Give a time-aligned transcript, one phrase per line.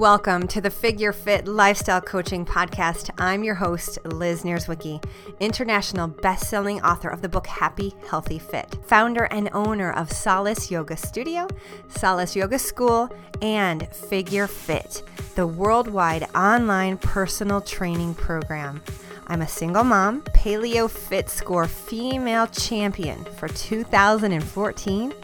[0.00, 3.10] Welcome to the Figure Fit Lifestyle Coaching Podcast.
[3.16, 5.00] I'm your host, Liz Nierzwicki,
[5.38, 10.96] international best-selling author of the book Happy Healthy Fit, founder and owner of Solace Yoga
[10.96, 11.46] Studio,
[11.86, 13.08] Solace Yoga School,
[13.40, 15.04] and Figure Fit,
[15.36, 18.82] the worldwide online personal training program.
[19.28, 25.14] I'm a single mom, Paleo Fit Score female champion for 2014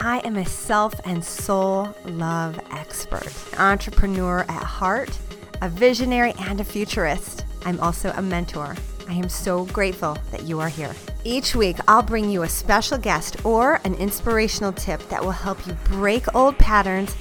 [0.00, 5.10] I am a self and soul love expert, entrepreneur at heart,
[5.62, 7.44] a visionary, and a futurist.
[7.64, 8.76] I'm also a mentor.
[9.08, 10.94] I am so grateful that you are here.
[11.24, 15.66] Each week, I'll bring you a special guest or an inspirational tip that will help
[15.66, 17.14] you break old patterns,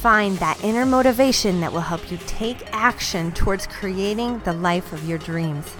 [0.00, 5.08] find that inner motivation that will help you take action towards creating the life of
[5.08, 5.74] your dreams.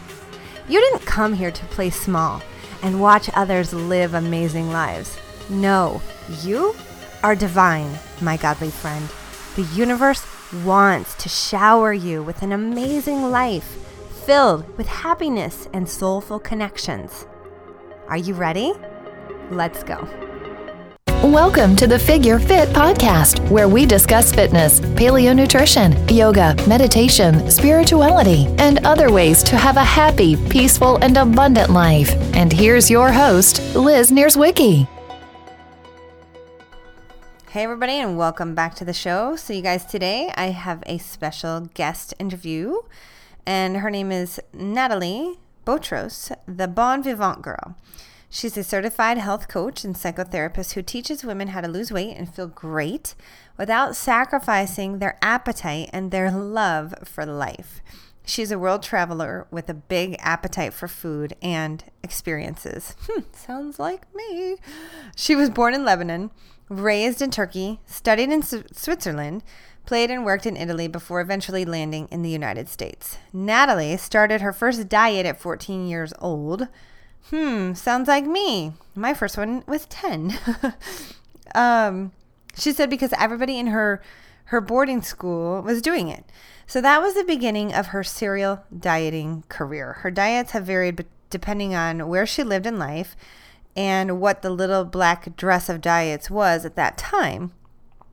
[0.69, 2.43] You didn't come here to play small
[2.83, 5.19] and watch others live amazing lives.
[5.51, 6.01] No,
[6.43, 6.77] you
[7.25, 9.09] are divine, my godly friend.
[9.57, 10.25] The universe
[10.65, 13.77] wants to shower you with an amazing life
[14.25, 17.27] filled with happiness and soulful connections.
[18.07, 18.75] Are you ready?
[19.51, 20.09] Let's go.
[21.25, 28.47] Welcome to the Figure Fit podcast, where we discuss fitness, paleo nutrition, yoga, meditation, spirituality,
[28.59, 32.13] and other ways to have a happy, peaceful, and abundant life.
[32.37, 34.87] And here's your host, Liz Nierzwicki.
[37.51, 39.35] Hey, everybody, and welcome back to the show.
[39.35, 42.77] So, you guys, today I have a special guest interview,
[43.45, 47.75] and her name is Nathalie Botros, the Bon Vivant Girl.
[48.29, 52.33] She's a certified health coach and psychotherapist who teaches women how to lose weight and
[52.33, 53.17] feel great
[53.59, 57.81] without sacrificing their appetite and their love for life.
[58.25, 62.95] She's a world traveler with a big appetite for food and experiences.
[63.09, 64.59] Hmm, sounds like me.
[65.17, 66.31] She was born in Lebanon
[66.71, 69.43] raised in Turkey, studied in Switzerland,
[69.85, 73.19] played and worked in Italy before eventually landing in the United States.
[73.33, 76.69] Nathalie started her first diet at 14 years old.
[77.29, 78.73] Hmm, sounds like me.
[78.95, 80.39] My first one was 10.
[81.55, 82.13] um,
[82.57, 84.01] she said because everybody in her
[84.47, 86.25] her boarding school was doing it.
[86.67, 89.95] So that was the beginning of her serial dieting career.
[90.01, 93.15] Her diets have varied depending on where she lived in life
[93.77, 97.53] and what the little black dress of diets was at that time.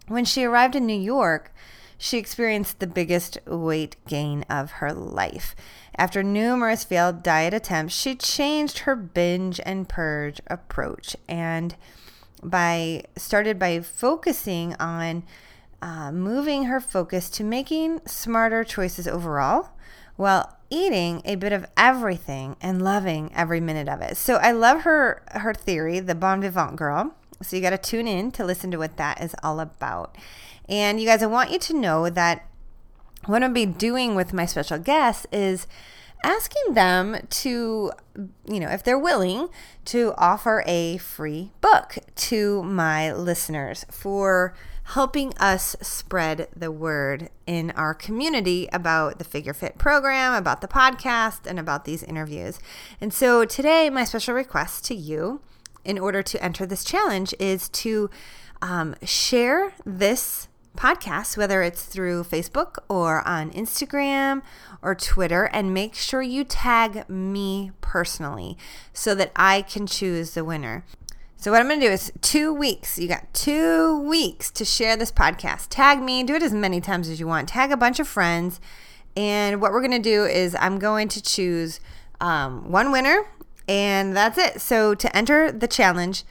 [0.07, 1.53] When she arrived in New York,
[1.97, 5.56] she experienced the biggest weight gain of her life.
[5.97, 11.75] After numerous failed diet attempts, she changed her binge and purge approach and
[12.44, 15.24] by started by focusing on
[15.81, 19.69] uh, moving her focus to making smarter choices overall
[20.16, 24.17] while eating a bit of everything and loving every minute of it.
[24.17, 27.13] So I love her her theory, the bon vivant girl.
[27.41, 30.17] So you got to tune in to listen to what that is all about.
[30.67, 32.45] And you guys, I want you to know that
[33.25, 35.67] what I'll be doing with my special guests is
[36.27, 37.91] asking them to,
[38.45, 39.47] you know, if they're willing
[39.85, 47.71] to offer a free book to my listeners for helping us spread the word in
[47.71, 52.59] our community about the Figure Fit program, about the podcast, and about these interviews.
[52.99, 55.39] And so today, my special request to you
[55.85, 58.09] in order to enter this challenge is to
[58.61, 64.41] um, share this podcast, whether it's through Facebook or on Instagram
[64.81, 68.57] or Twitter, and make sure you tag me personally
[68.93, 70.85] so that I can choose the winner.
[71.35, 72.97] So what I'm going to do is two weeks.
[72.97, 75.67] You got two weeks to share this podcast.
[75.69, 76.23] Tag me.
[76.23, 77.49] Do it as many times as you want.
[77.49, 78.59] Tag a bunch of friends.
[79.15, 81.79] And what we're going to do is I'm going to choose
[82.19, 83.27] um, one winner,
[83.67, 84.61] and that's it.
[84.61, 86.23] So to enter the challenge,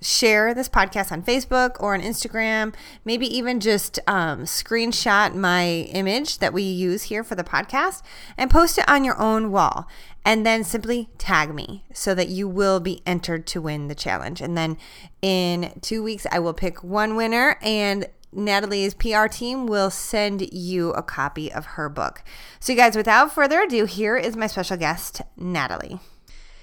[0.00, 2.74] share this podcast on Facebook or on Instagram.
[3.04, 8.02] Maybe even just um, screenshot my image that we use here for the podcast
[8.36, 9.88] and post it on your own wall.
[10.24, 14.40] And then simply tag me so that you will be entered to win the challenge.
[14.40, 14.76] And then
[15.22, 20.90] in two weeks, I will pick one winner and Nathalie's PR team will send you
[20.90, 22.22] a copy of her book.
[22.60, 25.98] So, you guys, without further ado, here is my special guest, Nathalie.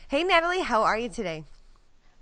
[0.10, 1.46] Hey, Nathalie, how are you today?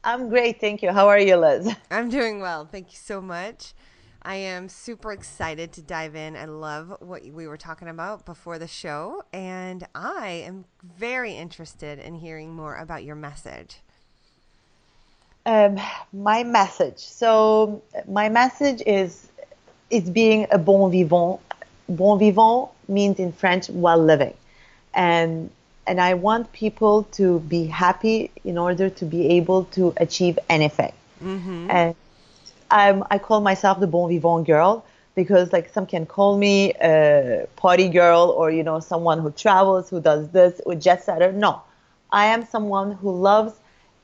[0.06, 0.92] I'm great, thank you.
[0.92, 1.74] How are you, Liz?
[1.92, 2.66] I'm doing well.
[2.66, 3.74] Thank you so much.
[4.22, 6.36] I am super excited to dive in.
[6.36, 12.00] I love what we were talking about before the show, and I am very interested
[12.00, 13.78] in hearing more about your message.
[15.46, 15.80] Um,
[16.12, 17.00] my message.
[17.00, 19.28] So, my message is
[19.90, 21.40] is being a bon vivant.
[21.90, 24.34] Bon vivant means in French well living,
[24.94, 25.50] and
[25.85, 30.94] and I want people to be happy in order to be able to achieve anything.
[31.24, 31.69] Mm-hmm.
[31.69, 31.95] And
[32.71, 34.85] I'm, I call myself the bon vivant girl
[35.15, 39.89] because like some can call me a party girl or you know someone who travels
[39.89, 41.62] who does this or jet setter no
[42.12, 43.53] i am someone who loves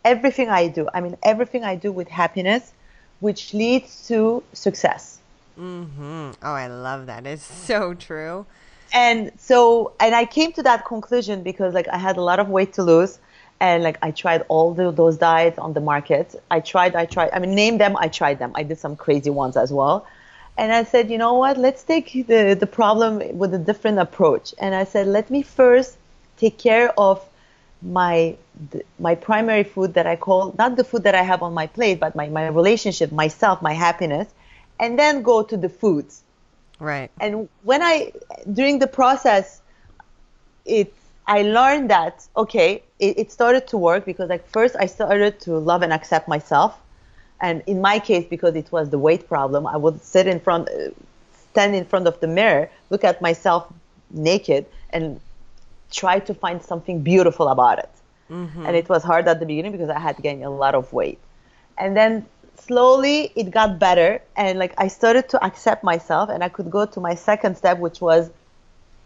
[0.05, 2.73] everything i do i mean everything i do with happiness
[3.19, 5.19] which leads to success
[5.59, 6.31] mm-hmm.
[6.43, 8.45] oh i love that it's so true
[8.94, 12.50] and so and i came to that conclusion because like i had a lot of
[12.50, 13.19] weight to lose
[13.59, 17.30] and like i tried all the, those diets on the market i tried i tried
[17.33, 20.06] i mean name them i tried them i did some crazy ones as well
[20.59, 21.57] and I said, you know what?
[21.57, 24.53] Let's take the, the problem with a different approach.
[24.59, 25.97] And I said, let me first
[26.38, 27.25] take care of
[27.81, 28.36] my
[29.00, 32.01] my primary food that I call not the food that I have on my plate,
[32.01, 34.27] but my, my relationship, myself, my happiness,
[34.81, 36.24] and then go to the foods.
[36.79, 37.11] Right.
[37.19, 38.13] And when I
[38.51, 39.61] during the process,
[40.65, 40.93] it
[41.27, 45.57] I learned that okay, it, it started to work because like first I started to
[45.57, 46.79] love and accept myself
[47.41, 50.69] and in my case, because it was the weight problem, I would sit in front,
[51.51, 53.71] stand in front of the mirror, look at myself
[54.11, 55.19] naked, and
[55.91, 57.89] try to find something beautiful about it.
[58.29, 58.65] Mm-hmm.
[58.65, 61.19] And it was hard at the beginning because I had gained a lot of weight.
[61.77, 62.25] And then
[62.59, 66.85] slowly it got better, and like I started to accept myself, and I could go
[66.85, 68.31] to my second step, which was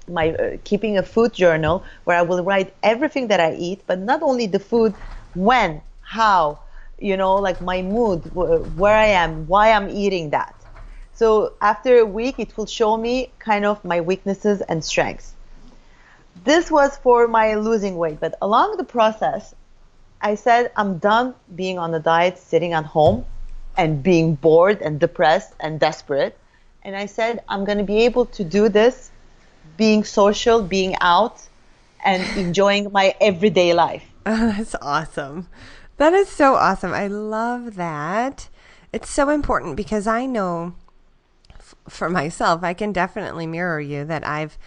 [0.08, 4.00] my uh, keeping a food journal where I will write everything that I eat, but
[4.00, 4.94] not only the food,
[5.34, 6.60] when, how,
[7.00, 10.56] you know, like my mood, where I am, why I'm eating that.
[11.14, 15.34] So after a week, it will show me kind of my weaknesses and strengths.
[16.44, 19.54] This was for my losing weight, but along the process,
[20.22, 23.26] I said I'm done being on a diet, sitting at home,
[23.78, 26.38] and being bored and depressed and desperate.
[26.84, 29.12] And I said I'm going to be able to do this,
[29.78, 31.42] being social, being out,
[32.04, 34.04] and enjoying my everyday life.
[34.26, 35.48] Oh, that's awesome.
[35.98, 36.94] That is so awesome.
[36.94, 38.50] I love that.
[38.92, 40.76] It's so important because I know
[41.52, 44.58] f- for myself, I can definitely mirror you that I've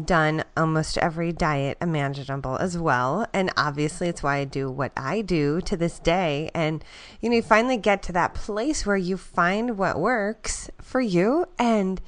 [0.00, 3.26] done almost every diet imaginable as well.
[3.32, 6.50] And obviously, it's why I do what I do to this day.
[6.54, 6.84] And,
[7.20, 11.46] you know, you finally get to that place where you find what works for you
[11.58, 12.00] and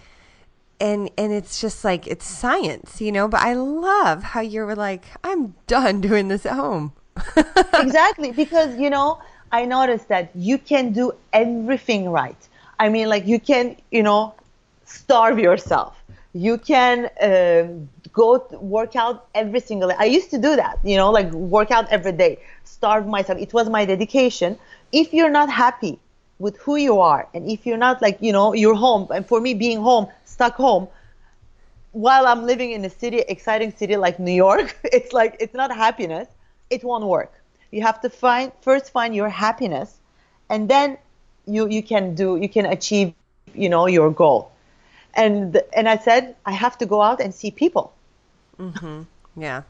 [0.80, 5.04] and and it's just like it's science, you know, but I love how you're like
[5.22, 6.92] I'm done doing this at home.
[7.74, 9.20] exactly, because you know,
[9.52, 12.36] I noticed that you can do everything right.
[12.78, 14.34] I mean, like you can, you know,
[14.84, 16.03] starve yourself.
[16.34, 19.96] You can um, go work out every single day.
[19.98, 23.38] I used to do that, you know, like work out every day, starve myself.
[23.40, 24.58] It was my dedication.
[24.92, 26.00] If you're not happy
[26.38, 29.40] with who you are, and if you're not like, you know, you're home, and for
[29.40, 30.88] me, being home, stuck home,
[31.92, 35.74] while I'm living in a city, exciting city like New York, it's like it's not
[35.74, 36.28] happiness
[36.70, 37.32] it won't work.
[37.70, 40.00] You have to find first find your happiness,
[40.50, 40.98] and then
[41.46, 43.14] you you can do you can achieve
[43.54, 44.50] you know your goal.
[45.16, 47.92] And and I said I have to go out and see people.
[48.58, 49.02] Mm-hmm.
[49.36, 49.62] Yeah.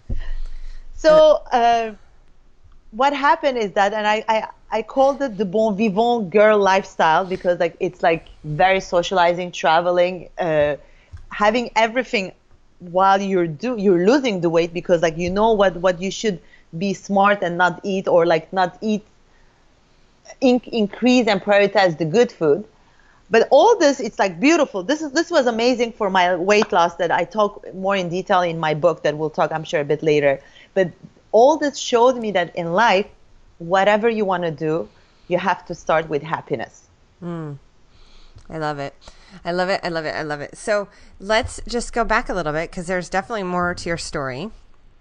[0.94, 1.94] So uh,
[2.93, 7.25] what happened is that, and I, I I called it the bon vivant girl lifestyle
[7.25, 10.76] because like it's like very socializing, traveling, uh,
[11.31, 12.32] having everything
[12.79, 16.40] while you're do you're losing the weight because like you know what what you should
[16.76, 19.05] be smart and not eat or like not eat
[20.40, 22.64] in- increase and prioritize the good food
[23.31, 24.82] but all this it's like beautiful.
[24.82, 28.43] This is this was amazing for my weight loss that i talk more in detail
[28.43, 30.40] in my book that we'll talk i'm sure a bit later.
[30.75, 30.93] But
[31.33, 33.07] all this showed me that in life
[33.59, 34.88] whatever you want to do
[35.28, 36.83] you have to start with happiness.
[37.23, 37.59] Mm.
[38.50, 38.95] i love it.
[39.45, 39.81] I love it.
[39.83, 40.14] I love it.
[40.14, 40.57] I love it.
[40.57, 40.88] So
[41.19, 44.50] let's just go back a little bit because there's definitely more to your story.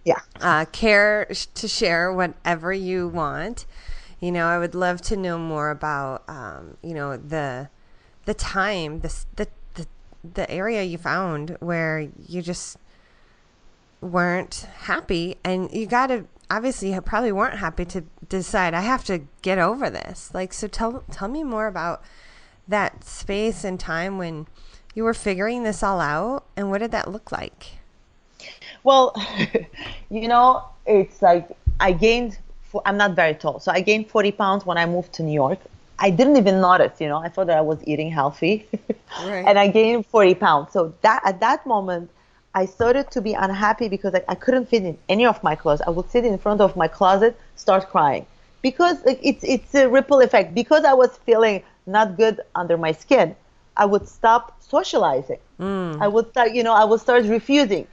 [0.06, 0.22] Yeah.
[0.40, 3.66] Uh, care to share whatever you want.
[4.20, 7.68] You know i would love to know more about um, you know the
[8.26, 9.48] the time the, the
[10.24, 12.78] the area you found where you just
[14.00, 19.04] weren't happy and you got to obviously you probably weren't happy to decide i have
[19.04, 22.02] to get over this like so tell tell me more about
[22.68, 24.48] that space and time when
[24.94, 27.72] you were figuring this all out and what did that look like
[28.84, 29.16] well,
[30.10, 31.50] you know, it's like
[31.80, 32.38] I gained.
[32.86, 35.60] I'm not very tall, so I gained 40 pounds when I moved to New York.
[36.04, 37.20] I didn't even notice, you know.
[37.28, 38.68] I thought that I was eating healthy,
[39.26, 39.46] right.
[39.48, 40.74] and I gained 40 pounds.
[40.74, 42.10] So that at that moment,
[42.54, 45.82] I started to be unhappy because like, I couldn't fit in any of my clothes.
[45.88, 48.26] I would sit in front of my closet, start crying
[48.62, 50.54] because like, it's it's a ripple effect.
[50.54, 53.34] Because I was feeling not good under my skin,
[53.78, 55.40] I would stop socializing.
[55.58, 56.02] Mm.
[56.02, 57.88] I would start, you know, I would start refusing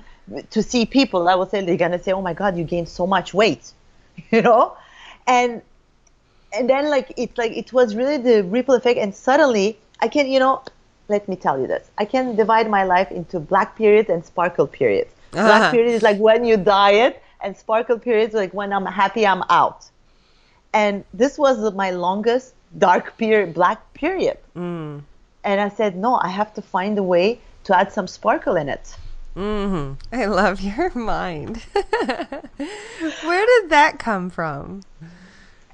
[0.51, 3.07] to see people, I would say they're gonna say, "Oh my God, you gained so
[3.07, 3.73] much weight,"
[4.33, 4.77] you know,
[5.27, 5.63] and
[6.53, 10.27] and then like it's like it was really the ripple effect, and suddenly I can,
[10.27, 10.63] you know,
[11.09, 11.91] let me tell you this.
[11.99, 15.09] I can divide my life into black period and sparkle period.
[15.33, 15.47] Uh-huh.
[15.47, 19.27] Black period is like when you diet, and sparkle period is like when I'm happy,
[19.27, 19.89] I'm out.
[20.73, 24.39] And this was my longest dark period, black period.
[24.57, 25.03] Mm.
[25.43, 28.69] And I said, no, I have to find a way to add some sparkle in
[28.69, 28.97] it.
[29.35, 31.57] hmm I love your mind.
[33.23, 34.83] Where did that come from?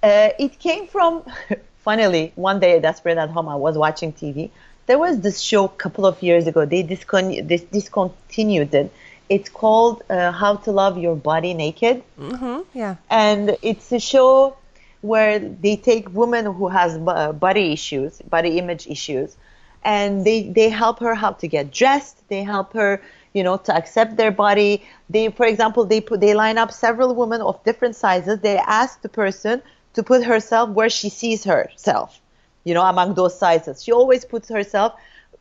[0.07, 1.13] Uh, it came from,
[1.89, 4.51] finally, one day desperate at home, I was watching TV.
[4.87, 6.65] There was this show a couple of years ago.
[6.65, 8.93] They discon- dis- discontinued it.
[9.29, 11.97] It's called uh, How to Love Your Body Naked.
[12.19, 12.95] hmm Yeah.
[13.11, 14.57] and it's a show
[15.01, 19.37] where they take women who has b- uh, body issues, body image issues,
[19.85, 22.17] and they they help her how to get dressed.
[22.29, 22.93] They help her,
[23.37, 24.73] you know, to accept their body.
[25.11, 28.41] They, for example, they put they line up several women of different sizes.
[28.41, 29.63] They ask the person
[29.97, 32.21] to put herself where she sees herself,
[32.65, 33.83] you know, among those sizes.
[33.83, 34.93] She always puts herself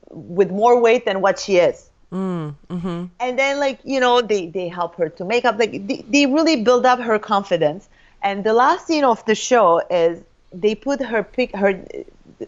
[0.09, 1.89] with more weight than what she is.
[2.11, 3.05] Mm, mm-hmm.
[3.19, 6.25] And then like you know they they help her to make up like they, they
[6.25, 7.89] really build up her confidence.
[8.23, 11.83] And the last scene of the show is they put her pic her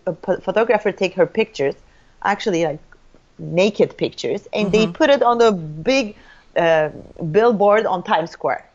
[0.06, 1.76] a p- photographer take her pictures
[2.24, 2.80] actually like
[3.40, 4.94] naked pictures and they mm-hmm.
[4.94, 6.16] put it on a big
[6.56, 6.90] uh,
[7.32, 8.66] billboard on times square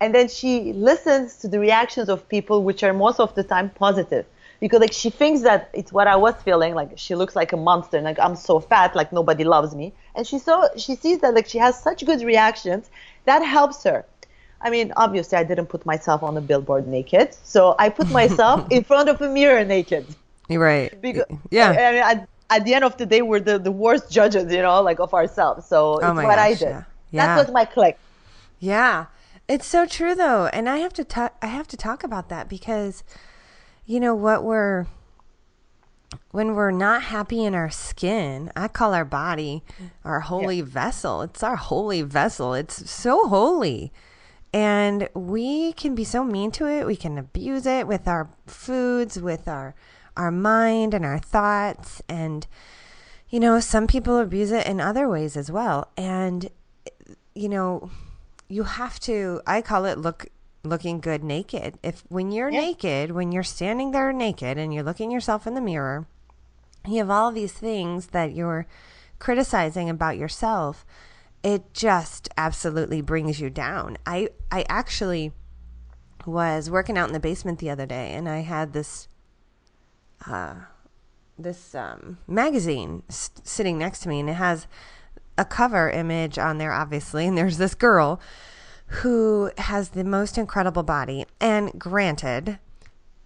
[0.00, 3.70] and then she listens to the reactions of people which are most of the time
[3.70, 4.26] positive
[4.60, 7.56] because like she thinks that it's what i was feeling like she looks like a
[7.56, 11.18] monster and like i'm so fat like nobody loves me and she so she sees
[11.20, 12.90] that like she has such good reactions
[13.24, 14.04] that helps her
[14.60, 18.66] i mean obviously i didn't put myself on a billboard naked so i put myself
[18.70, 20.06] in front of a mirror naked
[20.48, 21.00] You're right.
[21.00, 21.70] because yeah.
[21.70, 24.52] I, I mean, at, at the end of the day we're the, the worst judges
[24.52, 26.82] you know like of ourselves so oh it's Oh my what i did yeah.
[27.10, 27.26] Yeah.
[27.26, 27.98] that was my click
[28.60, 29.06] Yeah.
[29.48, 30.46] It's so true though.
[30.52, 33.02] And I have to talk I have to talk about that because
[33.86, 34.86] you know what we're
[36.30, 39.62] when we're not happy in our skin, I call our body
[40.04, 41.22] our holy vessel.
[41.22, 42.52] It's our holy vessel.
[42.52, 43.92] It's so holy.
[44.52, 46.86] And we can be so mean to it.
[46.86, 49.74] We can abuse it with our foods, with our
[50.16, 52.46] our mind and our thoughts and
[53.30, 55.90] you know, some people abuse it in other ways as well.
[55.96, 56.50] And
[57.34, 57.90] you know,
[58.48, 60.26] you have to I call it look
[60.64, 61.78] looking good naked.
[61.82, 62.60] If when you're Yeah.
[62.60, 66.06] naked, when you're standing there naked and you're looking yourself in the mirror,
[66.86, 68.66] you have all these things that you're
[69.18, 70.84] criticizing about yourself.
[71.42, 73.96] It just absolutely brings you down.
[74.06, 75.32] I I actually
[76.26, 79.08] was working out in the basement the other day and I had this
[81.38, 84.66] this um, magazine s- sitting next to me, and it has
[85.38, 87.26] a cover image on there, obviously.
[87.26, 88.20] And there's this girl
[88.86, 91.24] who has the most incredible body.
[91.40, 92.58] And granted,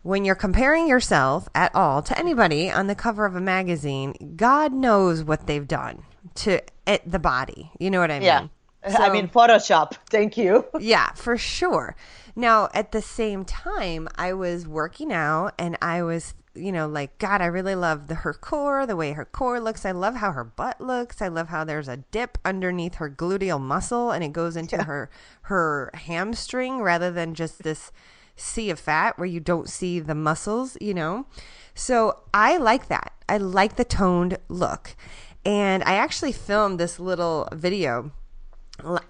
[0.02, 4.72] when you're comparing yourself at all to anybody on the cover of a magazine, God
[4.72, 6.02] knows what they've done
[6.36, 7.70] to it, the body.
[7.78, 8.22] You know what I mean?
[8.22, 8.46] yeah
[8.84, 11.94] i mean photoshop thank you yeah, for sure.
[12.34, 17.18] Now, at the same time, I was working out and I was, you know, like,
[17.18, 19.84] God, I really love the, her core, the way her core looks.
[19.84, 21.22] I love how her butt looks.
[21.22, 25.10] I love how there's a dip underneath her gluteal muscle and it goes into her
[25.42, 27.90] her hamstring rather than just this
[28.36, 31.26] sea of fat where you don't see the muscles, you know?
[31.74, 33.12] So I like that.
[33.28, 34.96] I like the toned look.
[35.44, 38.12] And I actually filmed this little video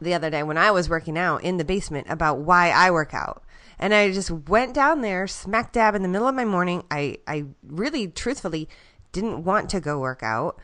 [0.00, 3.14] the other day when I was working out in the basement about why I work
[3.14, 3.42] out.
[3.82, 6.84] And I just went down there smack dab in the middle of my morning.
[6.88, 8.68] I, I really truthfully
[9.10, 10.56] didn't want to go work out.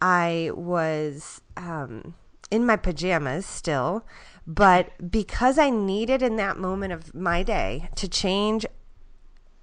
[0.00, 2.16] I was um,
[2.50, 4.04] in my pajamas still,
[4.44, 8.66] but because I needed in that moment of my day to change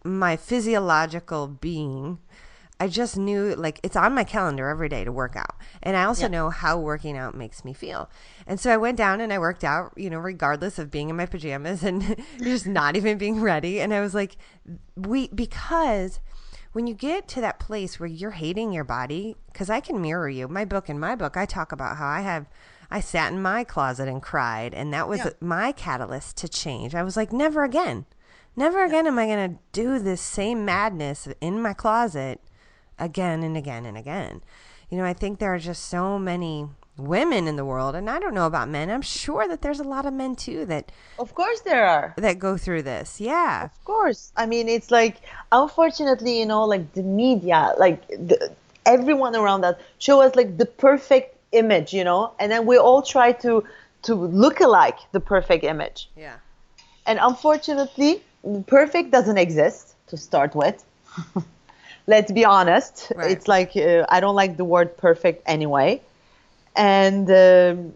[0.06, 2.20] my physiological being,
[2.82, 5.56] I just knew like it's on my calendar every day to work out.
[5.84, 8.10] And I also know how working out makes me feel.
[8.48, 11.16] And so I went down and I worked out, you know, regardless of being in
[11.16, 13.80] my pajamas and just not even being ready.
[13.80, 14.36] And I was like,
[14.96, 16.20] we, because
[16.74, 20.28] when you get to that place where you're hating your body, because I can mirror
[20.30, 22.48] you, my book, in my book, I talk about how I have.
[22.90, 25.30] I sat in my closet and cried, and that was Yeah.
[25.40, 26.96] my catalyst to change.
[26.96, 28.06] I was like, never again.
[28.56, 32.42] Never again am I going to do this same madness in my closet
[33.00, 34.42] again and again and again.
[34.90, 36.68] You know, I think there are just so many
[36.98, 38.90] women in the world, and I don't know about men.
[38.90, 42.40] I'm sure that there's a lot of men too that of course there are that
[42.40, 43.20] go through this.
[43.20, 43.66] Yeah.
[43.66, 44.32] Of course.
[44.36, 45.18] I mean, it's like,
[45.52, 48.52] unfortunately, you know, like the media, like the,
[48.86, 53.02] everyone around us show us like the perfect image, you know, and then we all
[53.02, 53.64] try to
[54.04, 56.10] to look alike the perfect image.
[56.16, 56.38] Yeah.
[57.06, 58.24] And unfortunately,
[58.68, 60.84] perfect doesn't exist to start with.
[62.08, 63.12] let's be honest.
[63.15, 63.31] Right.
[63.31, 66.01] It's like uh, I don't like the word perfect anyway,
[66.75, 67.93] and um,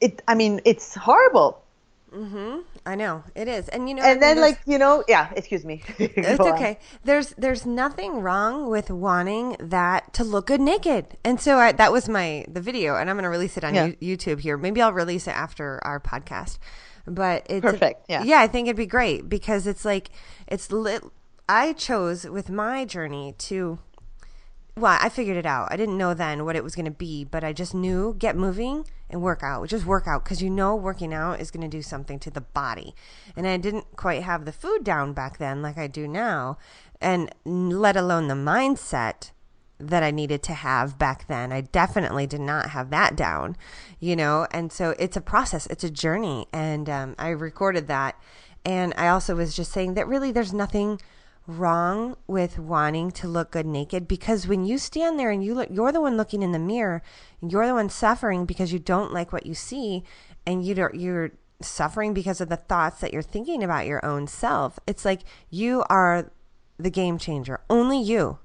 [0.00, 0.22] it.
[0.28, 1.58] I mean, it's horrible.
[2.84, 5.32] I know it is, and you know, And then, like you know, yeah.
[5.34, 5.82] Excuse me.
[5.98, 6.52] It's Go on.
[6.54, 6.78] okay.
[7.04, 11.16] There's there's nothing wrong with wanting that to look good naked.
[11.24, 13.74] And so I, that was my the video, and I'm going to release it on
[13.74, 13.92] Yeah.
[13.98, 14.58] You- YouTube here.
[14.58, 16.58] Maybe I'll release it after our podcast.
[17.06, 18.22] But it's Perfect, yeah.
[18.24, 18.40] yeah.
[18.40, 20.10] I think it'd be great because it's like
[20.46, 21.02] it's lit.
[21.48, 23.78] I chose with my journey to.
[24.74, 25.68] Well, I figured it out.
[25.70, 28.36] I didn't know then what it was going to be, but I just knew get
[28.36, 29.68] moving and work out.
[29.68, 32.40] Just work out because you know working out is going to do something to the
[32.40, 32.94] body.
[33.36, 36.56] And I didn't quite have the food down back then like I do now,
[37.02, 39.32] and let alone the mindset
[39.78, 41.52] that I needed to have back then.
[41.52, 43.56] I definitely did not have that down,
[43.98, 44.46] you know?
[44.52, 46.46] And so it's a process, it's a journey.
[46.52, 48.18] And um, I recorded that.
[48.64, 51.00] And I also was just saying that really there's nothing
[51.46, 55.68] wrong with wanting to look good naked because when you stand there and you look
[55.72, 57.02] you're the one looking in the mirror
[57.40, 60.04] you're the one suffering because you don't like what you see
[60.46, 61.32] and you don't you're
[61.64, 64.78] suffering because of the thoughts that you're thinking about your own self.
[64.86, 66.30] It's like you are
[66.78, 67.60] the game changer.
[67.70, 68.38] Only you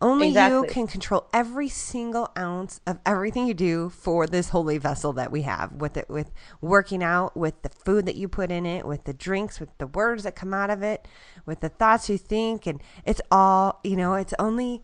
[0.00, 5.12] only you can control every single ounce of everything you do for this holy vessel
[5.14, 8.64] that we have with it with working out with the food that you put in
[8.64, 11.08] it with the drinks with the words that come out of it
[11.46, 12.66] with the thoughts you think.
[12.66, 14.82] And it's all you know it's only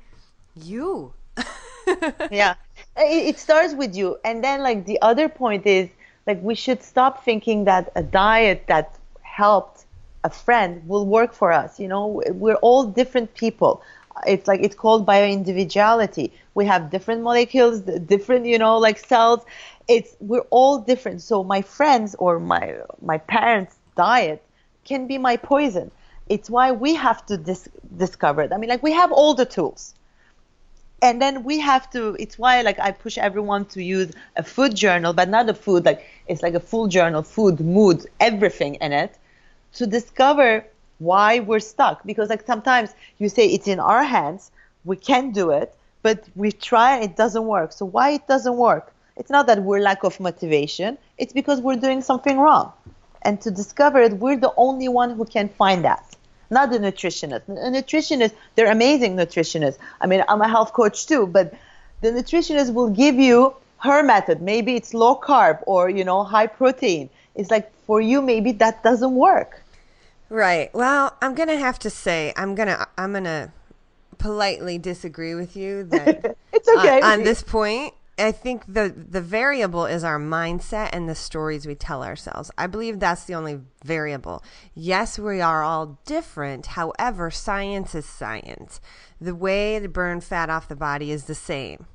[0.55, 1.15] you.
[2.31, 2.55] Yeah.
[2.97, 4.17] It, it starts with you.
[4.25, 5.91] And then like the other point is
[6.27, 9.85] like we should stop thinking that a diet that helped
[10.25, 11.79] a friend will work for us.
[11.79, 13.83] You know we're all different people
[14.27, 16.31] it's like it's called bioindividuality.
[16.55, 19.45] We have different molecules different you know like cells.
[19.89, 21.23] It's we're all different.
[21.23, 24.43] So my friends or my my parents diet
[24.85, 25.91] can be my poison.
[26.29, 28.53] It's why we have to dis- discover it.
[28.53, 29.95] I mean like we have all the tools.
[31.03, 34.75] And then we have to it's why like i push everyone to use a food
[34.75, 38.93] journal but not a food like it's like a full journal food mood everything in
[38.93, 39.19] it
[39.75, 40.65] to discover
[40.99, 42.05] why we're stuck.
[42.05, 44.51] Because like sometimes you say it's in our hands
[44.85, 47.73] we can do it but we try and it doesn't work.
[47.73, 48.93] So why it doesn't work?
[49.17, 50.99] It's not that we're lack of motivation.
[51.17, 52.73] It's because we're doing something wrong.
[53.23, 56.15] And to discover it we're the only one who can find that.
[56.51, 57.49] Not the nutritionist.
[57.49, 59.79] A nutritionist they're amazing nutritionists.
[60.01, 61.55] I mean i'm a health coach too but
[62.03, 64.41] the nutritionist will give you her method.
[64.41, 67.11] Maybe it's low carb or you know high protein.
[67.35, 69.64] It's like for you maybe that doesn't work
[70.29, 70.73] Right.
[70.75, 73.53] Well, I'm gonna have to say I'm gonna I'm gonna
[74.19, 77.01] politely disagree with you that It's uh, okay.
[77.01, 77.95] on, on this point.
[78.17, 82.51] I think the the variable is our mindset and the stories we tell ourselves.
[82.57, 84.43] I believe that's the only variable.
[84.73, 86.67] Yes, we are all different.
[86.67, 88.81] However, science is science.
[89.21, 91.87] The way to burn fat off the body is the same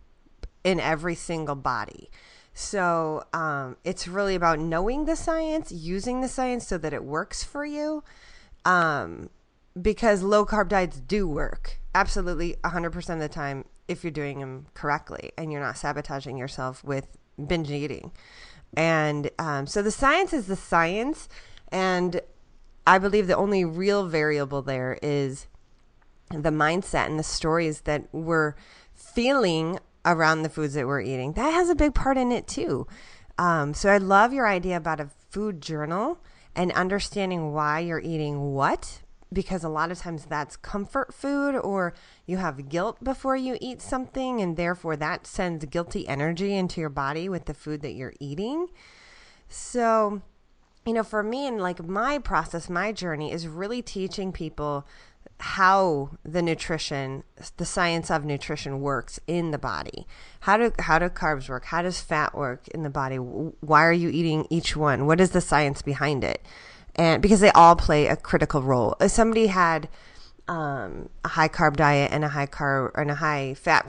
[0.63, 2.10] in every single body.
[2.60, 7.41] So um, it's really about knowing the science, using the science so that it works
[7.41, 8.04] for you.
[8.65, 9.30] Um,
[9.82, 14.67] because low carb diets do work absolutely 100% of the time if you're doing them
[14.74, 17.08] correctly and you're not sabotaging yourself with
[17.48, 18.12] binge eating.
[18.76, 21.30] And um, so the science is the science.
[21.72, 22.19] And
[22.86, 25.48] I believe the only real variable there is
[26.30, 28.56] the mindset and the stories that we're
[28.93, 29.80] feeling
[30.12, 31.34] around the foods that we're eating.
[31.34, 32.88] That has a big part in it too.
[33.38, 36.17] Um, so I love your idea about a food journal
[36.56, 41.93] and understanding why you're eating what, because a lot of times that's comfort food or
[42.26, 46.89] you have guilt before you eat something, and therefore that sends guilty energy into your
[46.89, 48.67] body with the food that you're eating.
[49.48, 50.22] So,
[50.86, 54.86] you know, for me and like my process, my journey is really teaching people
[55.40, 57.24] how the nutrition,
[57.58, 60.06] the science of nutrition works in the body.
[60.42, 61.66] How do how do carbs work?
[61.66, 63.16] How does fat work in the body?
[63.16, 65.06] Why are you eating each one?
[65.06, 66.44] What is the science behind it?
[66.96, 68.96] And because they all play a critical role.
[69.00, 69.88] If somebody had
[70.50, 73.88] um, a high carb diet and a high carb and a high fat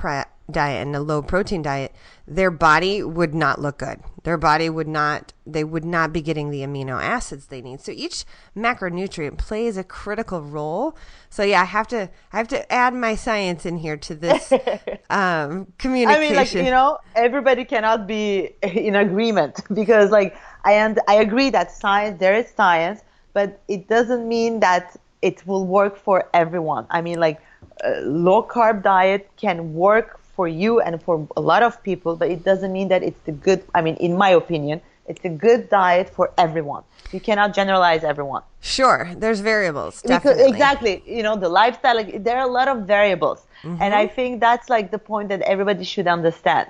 [0.50, 1.94] diet and a low protein diet,
[2.26, 4.00] their body would not look good.
[4.22, 7.80] Their body would not, they would not be getting the amino acids they need.
[7.80, 8.24] So each
[8.56, 10.96] macronutrient plays a critical role.
[11.28, 14.52] So yeah, I have to, I have to add my science in here to this
[15.10, 16.22] um, communication.
[16.22, 21.14] I mean, like you know, everybody cannot be in agreement because, like, I and I
[21.14, 26.28] agree that science there is science, but it doesn't mean that it will work for
[26.34, 26.86] everyone.
[26.90, 27.40] I mean, like,
[27.84, 32.28] uh, low carb diet can work for you and for a lot of people, but
[32.30, 33.60] it doesn't mean that it's the good.
[33.78, 36.84] I mean, in my opinion, It's a good diet for everyone.
[37.14, 38.42] You cannot generalize everyone.
[38.76, 39.94] Sure, there's variables.
[40.02, 40.94] Because, exactly.
[41.16, 43.40] You know, the lifestyle, like, there are a lot of variables.
[43.82, 46.66] And I think that's like the point that everybody should understand.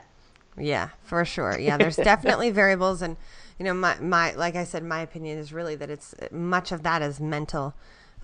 [0.73, 1.55] Yeah, for sure.
[1.67, 3.13] Yeah, there's definitely variables, and
[3.59, 6.09] you know, my my like I said, my opinion is really that it's
[6.57, 7.67] much of that is mental,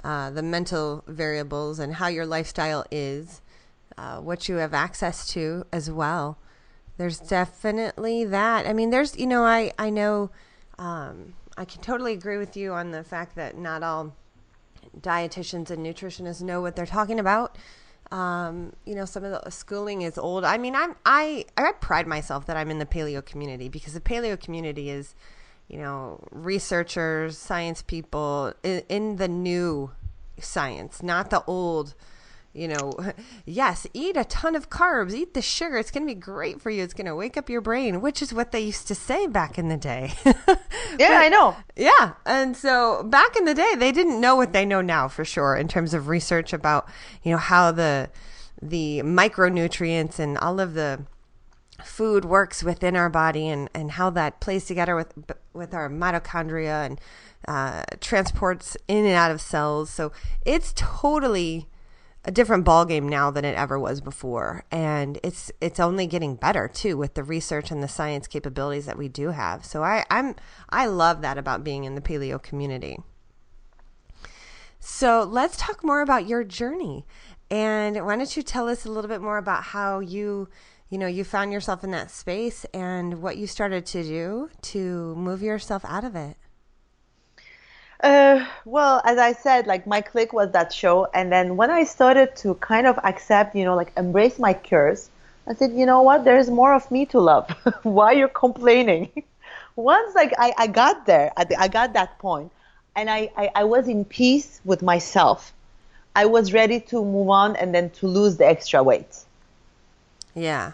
[0.02, 3.42] uh, the mental variables and how your lifestyle is,
[3.98, 6.38] uh, what you have access to as well.
[6.98, 8.66] There's definitely that.
[8.66, 10.30] I mean, there's you know, I I know,
[10.78, 14.14] um, I can totally agree with you on the fact that not all
[14.98, 17.58] dietitians and nutritionists know what they're talking about
[18.12, 20.44] um, you know, some of the schooling is old.
[20.44, 24.00] I mean, I'm I I pride myself that I'm in the paleo community because the
[24.00, 25.14] paleo community is,
[25.68, 29.90] you know, researchers, science people in, in the new
[30.38, 31.94] science, not the old.
[32.56, 32.92] You know,
[33.44, 35.76] yes, eat a ton of carbs, eat the sugar.
[35.76, 36.82] It's going to be great for you.
[36.82, 39.58] It's going to wake up your brain, which is what they used to say back
[39.58, 40.14] in the day.
[40.98, 41.54] Yeah, I know.
[41.76, 42.12] Yeah.
[42.24, 45.54] And so back in the day, they didn't know what they know now for sure
[45.54, 46.88] in terms of research about,
[47.22, 48.08] you know, how the
[48.62, 51.04] the micronutrients and all of the
[51.84, 55.12] food works within our body and, and how that plays together with
[55.52, 57.00] with our mitochondria and
[57.46, 59.90] uh, transports in and out of cells.
[59.90, 60.12] So
[60.44, 61.68] it's totally
[62.26, 66.66] a different ballgame now than it ever was before, and it's it's only getting better
[66.66, 69.64] too with the research and the science capabilities that we do have.
[69.64, 70.34] So I I'm
[70.68, 72.98] I love that about being in the paleo community.
[74.80, 77.06] So let's talk more about your journey,
[77.48, 80.48] and why don't you tell us a little bit more about how you
[80.88, 85.14] you know you found yourself in that space and what you started to do to
[85.14, 86.36] move yourself out of it.
[88.02, 91.84] Uh, well, as I said, like my click was that show, and then when I
[91.84, 95.08] started to kind of accept, you know, like embrace my curse,
[95.46, 96.24] I said, you know what?
[96.24, 97.48] There's more of me to love.
[97.82, 99.10] Why you're complaining?
[99.76, 102.50] Once like I, I got there, I, I got that point,
[102.94, 105.52] and I, I, I was in peace with myself.
[106.14, 109.24] I was ready to move on and then to lose the extra weight.
[110.34, 110.72] Yeah.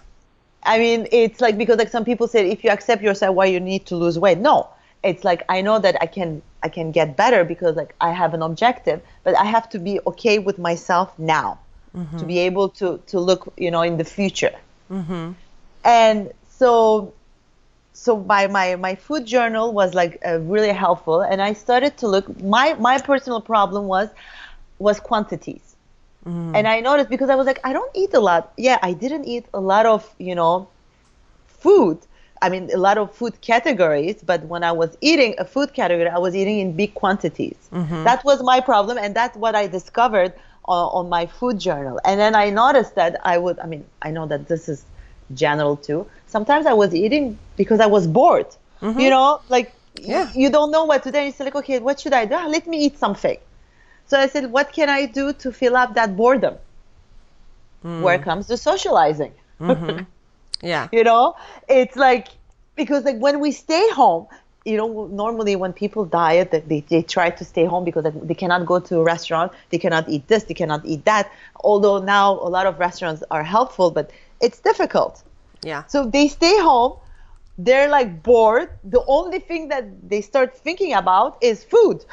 [0.62, 3.58] I mean, it's like because like some people say, if you accept yourself, why you
[3.58, 4.38] need to lose weight?
[4.38, 4.68] No,
[5.02, 8.34] it's like I know that I can I can get better because like I have
[8.34, 11.58] an objective, but I have to be okay with myself now
[11.96, 12.18] mm-hmm.
[12.18, 14.54] to be able to to look, you know, in the future.
[14.90, 15.32] Mm-hmm.
[15.84, 17.12] And so
[17.92, 22.08] so my, my my food journal was like uh, really helpful and I started to
[22.08, 24.08] look my my personal problem was
[24.78, 25.76] was quantities.
[26.26, 26.56] Mm.
[26.56, 28.52] And I noticed because I was like I don't eat a lot.
[28.56, 30.68] Yeah, I didn't eat a lot of, you know,
[31.46, 31.98] food
[32.42, 36.09] I mean, a lot of food categories, but when I was eating a food category,
[36.09, 37.57] I was eating in big quantities.
[37.72, 38.02] Mm-hmm.
[38.02, 40.33] That was my problem, and that's what I discovered
[40.64, 42.00] on, on, my food journal.
[42.05, 44.85] And then I noticed that I would, I mean, I know that this is
[45.35, 46.07] general too.
[46.26, 48.50] Sometimes I was eating because I was bored.
[48.81, 48.98] Mm-hmm.
[48.98, 50.31] You know, like yeah.
[50.35, 51.20] you don't know what to do.
[51.20, 52.35] You say like, okay, what should I do?
[52.35, 53.38] Ah, let me eat something.
[54.07, 56.57] So I said, what can I do to fill up that boredom?
[57.85, 58.02] Mm.
[58.02, 59.33] Where comes the socializing?
[59.61, 60.05] Mm-hmm.
[60.62, 60.88] Yeah.
[60.92, 61.37] You know,
[61.68, 62.29] it's like
[62.77, 64.27] because like when we stay home,
[64.64, 68.64] you know, normally when people diet, they, they try to stay home because they cannot
[68.64, 71.31] go to a restaurant, they cannot eat this, they cannot eat that.
[71.64, 75.22] Although now a lot of restaurants are helpful, but it's difficult.
[75.62, 75.85] Yeah.
[75.87, 76.96] So they stay home,
[77.59, 78.70] they're like bored.
[78.85, 82.05] The only thing that they start thinking about is food.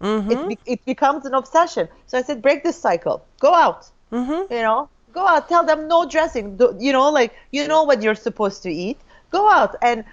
[0.00, 0.50] Mm-hmm.
[0.50, 1.88] It, it becomes an obsession.
[2.06, 3.24] So I said, break this cycle.
[3.40, 3.88] Go out.
[4.12, 4.52] Mm-hmm.
[4.52, 5.48] You know, go out.
[5.48, 6.60] Tell them no dressing.
[6.78, 8.98] You know, like you know what you're supposed to eat.
[9.30, 9.76] Go out.
[9.80, 10.04] And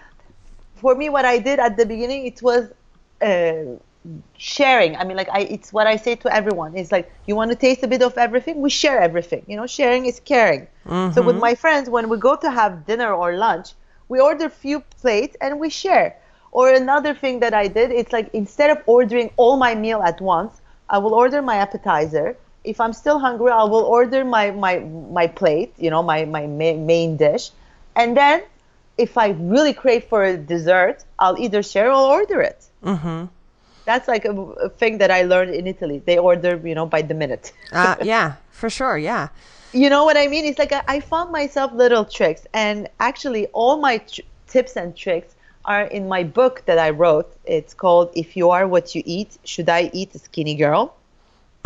[0.75, 2.71] for me, what I did at the beginning, it was
[3.21, 3.77] uh,
[4.37, 4.95] sharing.
[4.95, 6.75] I mean, like I, it's what I say to everyone.
[6.75, 8.61] It's like you want to taste a bit of everything.
[8.61, 9.43] We share everything.
[9.47, 10.67] You know, sharing is caring.
[10.85, 11.13] Mm-hmm.
[11.13, 13.73] So with my friends, when we go to have dinner or lunch,
[14.09, 16.17] we order few plates and we share.
[16.51, 20.19] Or another thing that I did, it's like instead of ordering all my meal at
[20.19, 20.59] once,
[20.89, 25.27] I will order my appetizer if I'm still hungry, I will order my my my
[25.27, 27.51] plate, you know, my my main dish,
[27.95, 28.43] and then
[28.97, 32.65] if I really crave for a dessert, I'll either share or order it.
[32.83, 33.25] Mm-hmm.
[33.85, 36.03] That's like a, a, thing that I learned in Italy.
[36.05, 37.51] They order, you know, by the minute.
[37.71, 38.97] uh, yeah, for sure.
[38.97, 39.29] Yeah.
[39.73, 40.45] You know what I mean?
[40.45, 44.95] It's like I, I found myself little tricks, and actually, all my tr- tips and
[44.95, 45.33] tricks
[45.65, 47.33] are in my book that I wrote.
[47.45, 50.93] It's called "If You Are What You Eat, Should I Eat a Skinny Girl?"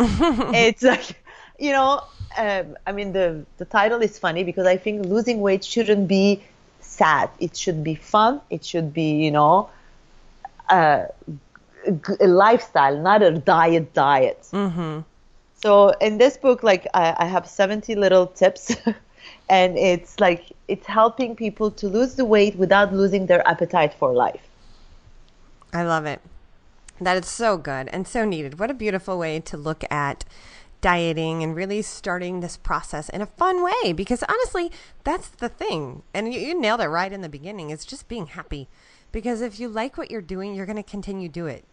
[0.00, 1.22] it's like,
[1.58, 2.02] you know,
[2.36, 6.42] um, I mean, the, the title is funny because I think losing weight shouldn't be
[6.80, 7.30] sad.
[7.38, 8.40] It should be fun.
[8.50, 9.70] It should be, you know,
[10.68, 11.06] uh,
[12.20, 14.42] a lifestyle, not a diet diet.
[14.52, 15.00] Mm-hmm.
[15.62, 18.76] So in this book, like I, I have 70 little tips
[19.48, 24.12] and it's like, it's helping people to lose the weight without losing their appetite for
[24.12, 24.42] life.
[25.72, 26.20] I love it.
[27.00, 28.58] That is so good and so needed.
[28.58, 30.24] What a beautiful way to look at
[30.80, 34.70] dieting and really starting this process in a fun way because honestly,
[35.04, 36.02] that's the thing.
[36.14, 37.70] And you, you nailed it right in the beginning.
[37.70, 38.68] It's just being happy.
[39.12, 41.64] Because if you like what you're doing, you're going to continue do it.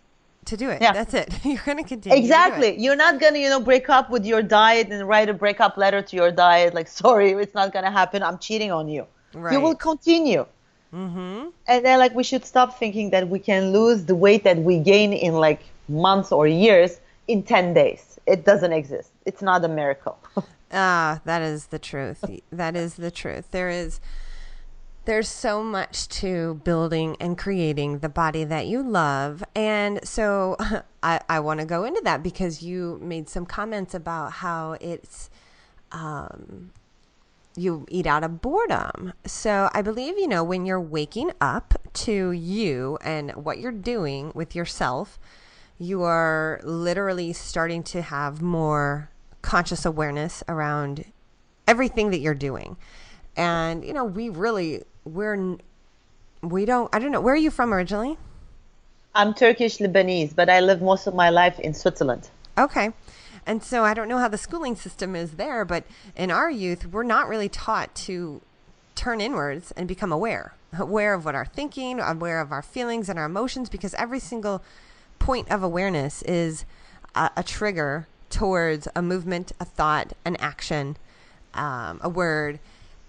[0.45, 0.81] To do it.
[0.81, 0.91] Yeah.
[0.91, 1.33] That's it.
[1.45, 2.17] You're going to continue.
[2.17, 2.67] to Exactly.
[2.67, 2.79] it.
[2.79, 6.01] You're not gonna, you know, break up with your diet and write a breakup letter
[6.01, 8.21] to your diet like, sorry, it's not gonna happen.
[8.21, 9.07] I'm cheating on you.
[9.33, 10.45] You will continue.
[10.93, 11.49] Mm-hmm.
[11.67, 14.79] And then, like, we should stop thinking that we can lose the weight that we
[14.79, 18.19] gain in like months or years in 10 days.
[18.25, 19.11] It doesn't exist.
[19.25, 20.17] It's not a miracle.
[20.75, 22.25] Ah, that is the truth.
[22.51, 23.51] that is the truth.
[23.51, 23.99] There is
[25.05, 29.43] there's so much to building and creating the body that you love.
[29.53, 30.55] And so
[31.03, 35.29] I, I want to go into that because you made some comments about how it's
[35.91, 36.71] um,
[37.55, 39.13] you eat out of boredom.
[39.25, 44.31] So I believe, you know, when you're waking up to you and what you're doing
[44.33, 45.19] with yourself,
[45.77, 49.09] you are literally starting to have more
[49.41, 51.05] conscious awareness around
[51.67, 52.77] everything that you're doing.
[53.35, 55.61] And, you know, we really, we're, n-
[56.41, 58.17] we don't, I don't know, where are you from originally?
[59.15, 62.29] I'm Turkish Lebanese, but I lived most of my life in Switzerland.
[62.57, 62.91] Okay.
[63.45, 65.83] And so I don't know how the schooling system is there, but
[66.15, 68.41] in our youth, we're not really taught to
[68.95, 73.19] turn inwards and become aware, aware of what our thinking, aware of our feelings and
[73.19, 74.61] our emotions, because every single
[75.19, 76.65] point of awareness is
[77.15, 80.97] a, a trigger towards a movement, a thought, an action,
[81.53, 82.59] um, a word.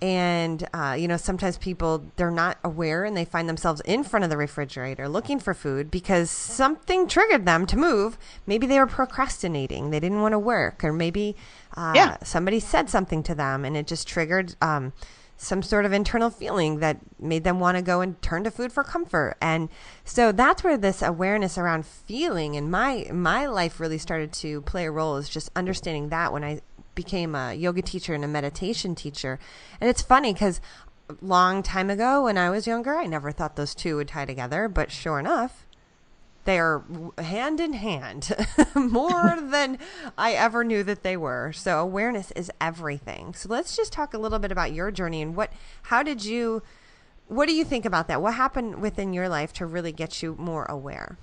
[0.05, 4.23] And, uh, you know, sometimes people, they're not aware and they find themselves in front
[4.23, 8.19] of the refrigerator looking for food because something triggered them to move.
[8.47, 9.88] Maybe they were procrastinating.
[9.88, 10.85] They didn't want to work.
[10.85, 11.37] Or maybe
[11.75, 12.17] uh, Yeah.
[12.23, 14.93] somebody said something to them and it just triggered um,
[15.38, 18.75] some sort of internal feeling that made them want to go and turn to food
[18.75, 19.38] for comfort.
[19.40, 19.71] And
[20.05, 24.85] so that's where this awareness around feeling in my my life really started to play
[24.85, 26.61] a role is just understanding that when I
[26.95, 29.39] became a yoga teacher and a meditation teacher.
[29.81, 30.61] And it's funny because
[31.21, 34.69] long time ago when I was younger, I never thought those two would tie together,
[34.69, 35.67] but sure enough,
[36.45, 36.83] they are
[37.19, 38.35] hand in hand
[38.75, 39.79] more than
[40.19, 41.53] I ever knew that they were.
[41.53, 43.35] So awareness is everything.
[43.35, 45.53] So let's just talk a little bit about your journey and what
[45.85, 46.63] how did you
[47.29, 48.21] what do you think about that?
[48.21, 51.17] What happened within your life to really get you more aware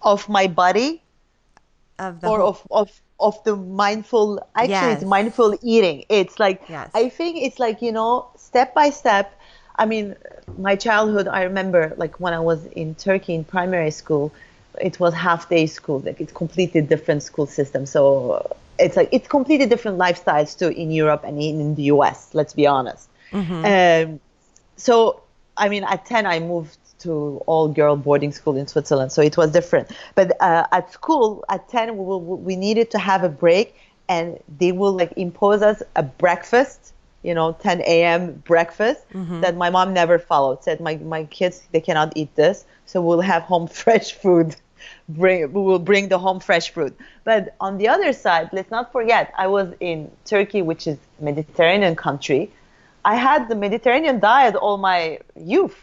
[0.00, 1.02] Of my body
[1.98, 5.02] of the or whole- of, of of the mindful actually Yes.
[5.02, 6.04] it's mindful eating.
[6.08, 6.90] It's like Yes.
[6.94, 9.32] i think it's like you know step by step.
[9.78, 10.16] I mean
[10.58, 14.32] my childhood i remember like when i was in turkey in primary school
[14.80, 17.86] it was half day school like it's completely different school system.
[17.86, 22.34] So it's like it's completely different lifestyles too in europe and in, in the us
[22.34, 23.08] let's be honest.
[23.32, 24.20] Um,
[24.76, 25.22] so
[25.56, 27.12] i mean at 10 i moved to
[27.46, 29.86] all girl boarding school in switzerland so it was different.
[30.14, 32.16] But uh, at school at 10 we,
[32.48, 33.66] we needed to have a break
[34.08, 36.80] and they will like impose us a breakfast
[37.22, 38.20] you know 10 a.m
[38.52, 39.02] breakfast
[39.40, 43.20] that my mom never followed said my, my kids they cannot eat this so we'll
[43.34, 44.54] have home fresh food.
[45.08, 46.92] Bring we will bring the home fresh food
[47.24, 51.96] but on the other side let's not forget i was in turkey which is mediterranean
[51.96, 52.42] country.
[53.04, 55.18] I had the mediterranean diet all my
[55.56, 55.78] youth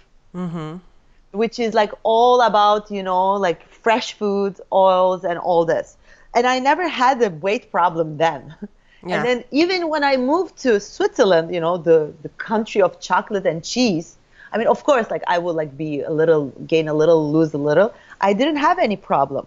[1.33, 5.97] which is like all about you know like fresh foods oils and all this.
[6.35, 8.55] And i never had a weight problem then.
[9.05, 9.17] Yeah.
[9.17, 13.45] and then even when i moved to switzerland you know the the country of chocolate
[13.45, 14.15] and cheese
[14.53, 17.53] i mean of course like i would like be a little gain a little lose
[17.53, 17.93] a little.
[18.21, 19.45] I didn't have any problem.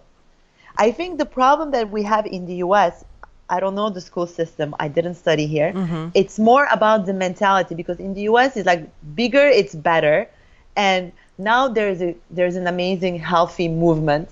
[0.77, 3.03] I think the problem that we have in the us
[3.49, 4.75] i don't know the school system.
[4.79, 5.73] I didn't study here.
[5.73, 6.09] Mm-hmm.
[6.13, 8.83] It's more about the mentality because in the us it's like
[9.15, 10.29] bigger it's better.
[10.75, 14.29] And now there's a there's an amazing healthy movement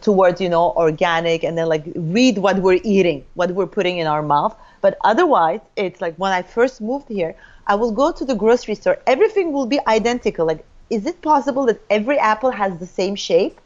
[0.00, 4.06] towards you know organic and then like read what we're eating what we're putting in
[4.06, 4.56] our mouth.
[4.80, 7.34] But otherwise it's like when i first moved here
[7.66, 10.46] i will go to the grocery store everything will be identical.
[10.46, 13.60] Like is it possible that every apple has the same shape?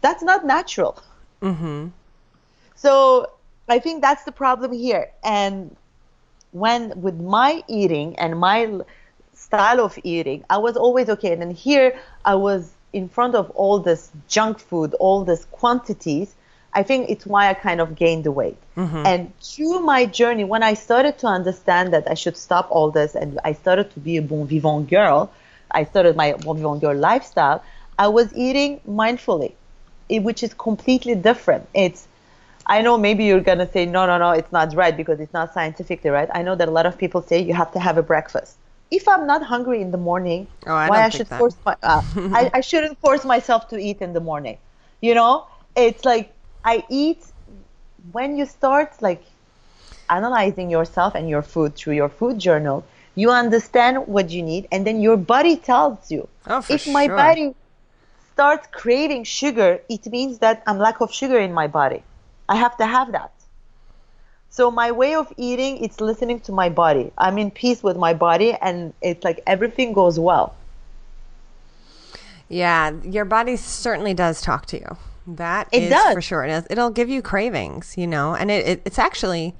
[0.00, 1.02] That's not natural.
[1.42, 1.88] Mm-hmm.
[2.76, 3.30] So
[3.68, 5.10] i think that's the problem here.
[5.24, 5.76] And
[6.52, 8.80] when with my eating and my
[9.42, 11.32] style of eating, I was always okay.
[11.32, 16.34] And then here I was in front of all this junk food, all this quantities.
[16.74, 18.56] I think it's why I kind of gained the weight.
[18.76, 19.02] Mm-hmm.
[19.10, 23.14] And through my journey, when I started to understand that I should stop all this
[23.14, 25.30] and I started to be a bon vivant girl,
[25.70, 27.62] I started my bon vivant girl lifestyle,
[27.98, 29.52] I was eating mindfully,
[30.08, 31.68] which is completely different.
[31.74, 32.08] It's
[32.66, 35.52] I know maybe you're gonna say no, no, no, it's not right because it's not
[35.52, 36.30] scientifically right.
[36.32, 38.56] I know that a lot of people say you have to have a breakfast.
[38.92, 41.38] If I'm not hungry in the morning, Oh, I why I should that.
[41.38, 42.02] force my, uh,
[42.32, 44.58] I, I shouldn't force myself to eat in the morning.
[45.00, 46.32] You know, it's like
[46.64, 47.24] I eat
[48.12, 49.24] when you start like
[50.08, 52.84] analyzing yourself and your food through your food journal.
[53.14, 56.28] You understand what you need, and then your body tells you.
[56.46, 57.16] Oh, for if my sure.
[57.16, 57.54] body
[58.32, 62.02] starts craving sugar, it means that I'm lack of sugar in my body.
[62.48, 63.32] I have to have that.
[64.52, 67.10] So my way of eating, it's listening to my body.
[67.16, 70.54] I'm in peace with my body, and it's like everything goes well.
[72.50, 74.98] Yeah, your body certainly does talk to you.
[75.26, 76.12] That It is does.
[76.12, 76.44] for sure.
[76.44, 79.54] It'll give you cravings, you know, and it, it it's actually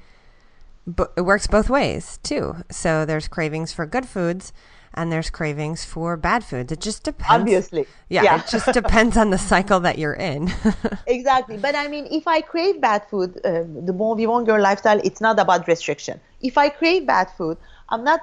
[1.16, 2.56] it works both ways too.
[2.70, 4.52] So there's cravings for good foods,
[4.94, 6.70] and there's cravings for bad foods.
[6.72, 7.40] It just depends.
[7.40, 7.86] Obviously.
[8.08, 8.40] yeah, Yeah.
[8.40, 10.52] it just depends on the cycle that you're in.
[11.06, 11.56] Exactly.
[11.56, 15.20] But I mean, if I crave bad food, uh, the bon vivant girl lifestyle, it's
[15.20, 16.20] not about restriction.
[16.40, 17.56] If I crave bad food,
[17.88, 18.20] I'm not.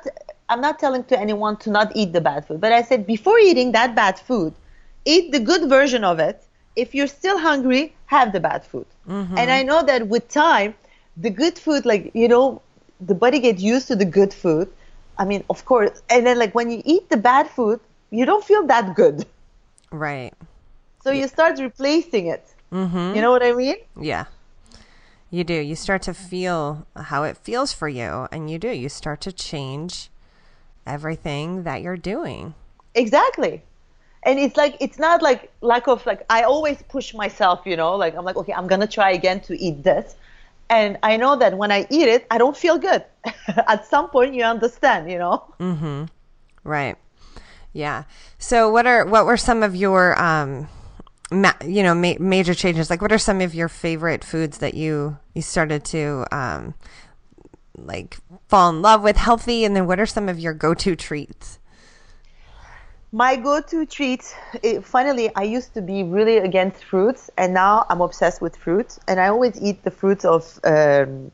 [0.52, 2.60] I'm not telling to anyone to not eat the bad food.
[2.60, 4.54] But I said before eating that bad food,
[5.06, 6.44] eat the good version of it.
[6.76, 8.88] If you're still hungry, have the bad food.
[9.08, 10.74] And I know that with time,
[11.18, 12.62] the good food, like you know,
[13.00, 14.68] the body gets used to the good food.
[15.20, 16.02] I mean, of course.
[16.10, 17.80] And then like when you eat the bad food,
[18.10, 19.26] you don't feel that good.
[19.92, 20.34] right.
[21.04, 22.46] So you start replacing it.
[22.74, 23.16] Mm-hmm.
[23.16, 23.78] You know what I mean?
[24.00, 24.26] Yeah.
[25.32, 25.54] You do.
[25.54, 28.70] You start to feel how it feels for you, and you do.
[28.70, 30.10] You start to change
[30.86, 32.54] everything that you're doing.
[32.96, 33.62] Exactly.
[34.24, 37.96] And it's like it's not like lack of like I always push myself, you know,
[37.96, 40.16] like I'm like, okay, I'm gonna try again to eat this.
[40.70, 43.04] And I know that when I eat it, I don't feel good.
[43.48, 45.54] At some point you understand, you know?
[45.60, 46.06] Mm-hmm.
[46.64, 46.96] Right.
[47.74, 48.04] Yeah.
[48.38, 50.68] So what are what were some of your um
[51.32, 54.74] ma- you know ma- major changes like what are some of your favorite foods that
[54.74, 56.74] you you started to um
[57.78, 61.59] like fall in love with healthy and then what are some of your go-to treats?
[63.12, 68.02] My go-to treat, it, finally, I used to be really against fruits, and now I'm
[68.02, 69.00] obsessed with fruits.
[69.08, 71.32] And I always eat the fruits of um,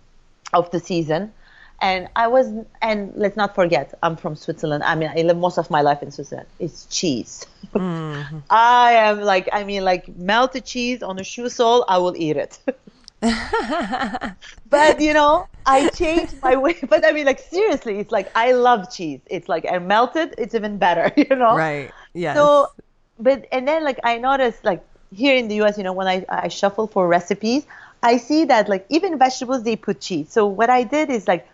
[0.53, 1.33] of the season.
[1.81, 4.83] And I was, and let's not forget, I'm from Switzerland.
[4.83, 6.47] I mean, I live most of my life in Switzerland.
[6.57, 7.45] It's cheese.
[7.75, 12.37] I am like, I mean, like melted cheese on a shoe sole, I will eat
[12.37, 12.57] it.
[14.69, 16.77] but you know, I changed my way.
[16.89, 19.21] But I mean, like seriously, it's like I love cheese.
[19.27, 21.11] It's like and melted, it's even better.
[21.17, 21.55] You know.
[21.55, 21.91] Right.
[22.13, 22.35] Yes.
[22.35, 22.71] So,
[23.19, 26.25] but and then like I noticed like here in the U.S., you know, when I
[26.29, 27.65] I shuffle for recipes,
[28.03, 30.31] I see that like even vegetables they put cheese.
[30.31, 31.47] So what I did is like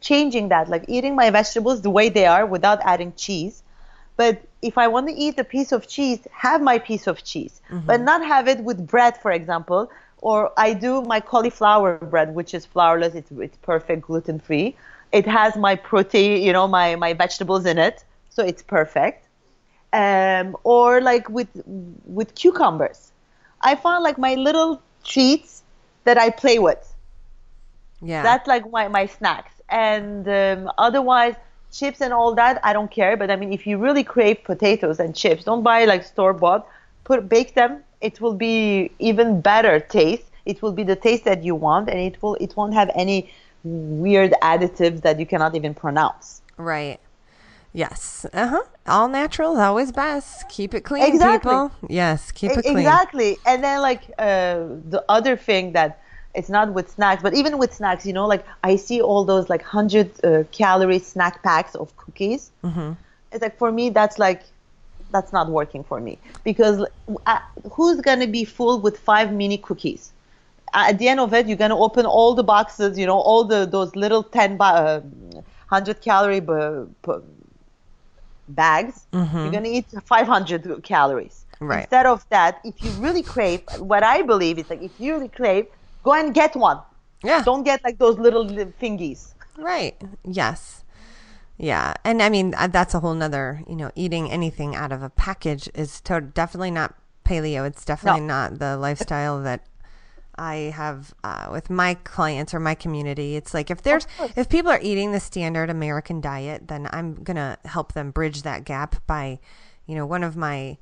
[0.00, 3.62] changing that, like eating my vegetables the way they are without adding cheese.
[4.16, 7.60] But if I want to eat a piece of cheese, have my piece of cheese,
[7.68, 8.04] but mm-hmm.
[8.04, 9.90] not have it with bread, for example.
[10.26, 13.14] Or I do my cauliflower bread, which is flourless.
[13.14, 14.76] It's it's perfect, gluten free.
[15.12, 19.28] It has my protein, you know, my my vegetables in it, so it's perfect.
[19.92, 21.50] Um, or like with
[22.04, 23.12] with cucumbers,
[23.62, 25.62] I found like my little treats
[26.04, 26.82] that I play with.
[28.02, 28.22] yeah.
[28.22, 29.52] That's like my, my snacks.
[29.68, 31.34] And um, otherwise,
[31.72, 33.16] chips and all that, I don't care.
[33.16, 36.66] But I mean, if you really crave potatoes and chips, don't buy like store bought.
[37.04, 37.82] Put bake them.
[38.00, 40.30] It will be even better taste.
[40.44, 43.30] It will be the taste that you want, and it will it won't have any
[43.64, 46.42] weird additives that you cannot even pronounce.
[46.56, 47.00] Right.
[47.72, 48.24] Yes.
[48.32, 48.62] Uh huh.
[48.86, 50.48] All natural is always best.
[50.48, 51.50] Keep it clean, Exactly.
[51.50, 51.72] people.
[51.88, 52.32] Yes.
[52.32, 52.78] Keep it clean.
[52.78, 53.36] Exactly.
[53.44, 56.00] And then like uh, the other thing that
[56.34, 59.50] it's not with snacks, but even with snacks, you know, like I see all those
[59.50, 62.50] like hundred uh, calorie snack packs of cookies.
[62.62, 62.92] Mm-hmm.
[63.32, 64.42] It's like for me, that's like
[65.12, 66.84] that's not working for me because
[67.26, 67.38] uh,
[67.72, 70.12] who's gonna be full with five mini cookies?
[70.74, 73.66] At the end of it, you're gonna open all the boxes, you know, all the
[73.66, 75.00] those little ten, ba- uh,
[75.68, 77.12] hundred calorie b- b-
[78.48, 79.06] bags.
[79.44, 81.44] You're gonna eat 500 calories.
[81.60, 81.80] Right.
[81.80, 85.28] Instead of that, if you really crave, what I believe is like if you really
[85.28, 85.66] crave,
[86.02, 86.78] go and get one.
[87.24, 87.42] Yeah.
[87.42, 89.32] Don't get like those little thingies.
[89.56, 89.96] Right.
[90.24, 90.84] Yes.
[91.58, 91.94] Yeah.
[92.04, 95.10] And I mean, uh, that's a whole nother, you know, eating anything out of a
[95.10, 97.66] package is to- definitely not paleo.
[97.66, 98.26] It's definitely No.
[98.26, 99.66] not the lifestyle that
[100.38, 103.36] I have uh, with my clients or my community.
[103.36, 107.36] It's like if there's, if people are eating the standard American diet, then I'm going
[107.36, 109.38] to help them bridge that gap by,
[109.86, 110.76] you know, one of my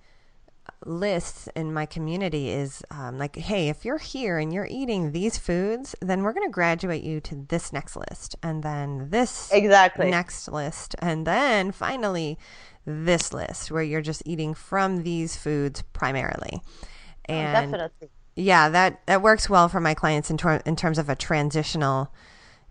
[0.87, 5.39] lists in my community is um, like, hey, if you're here and you're eating these
[5.39, 10.11] foods, then we're going to graduate you to this next list, and then this Exactly.
[10.11, 12.39] next list, and then finally
[12.87, 16.61] this list where you're just eating from these foods primarily.
[17.27, 18.11] And Definitely.
[18.37, 22.13] yeah, that that works well for my clients in, tor- in terms of a transitional,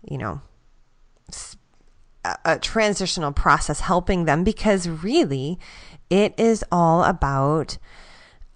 [0.08, 0.40] you know,
[1.28, 1.56] s-
[2.24, 5.58] a, a transitional process helping them because really
[6.10, 7.76] it is all about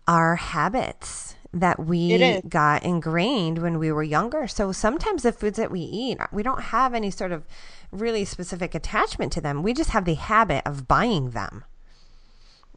[0.08, 4.48] our habits that we got ingrained when we were younger.
[4.48, 7.44] So sometimes the foods that we eat, we don't have any sort of
[7.92, 9.62] really specific attachment to them.
[9.62, 11.64] We just have the habit of buying them.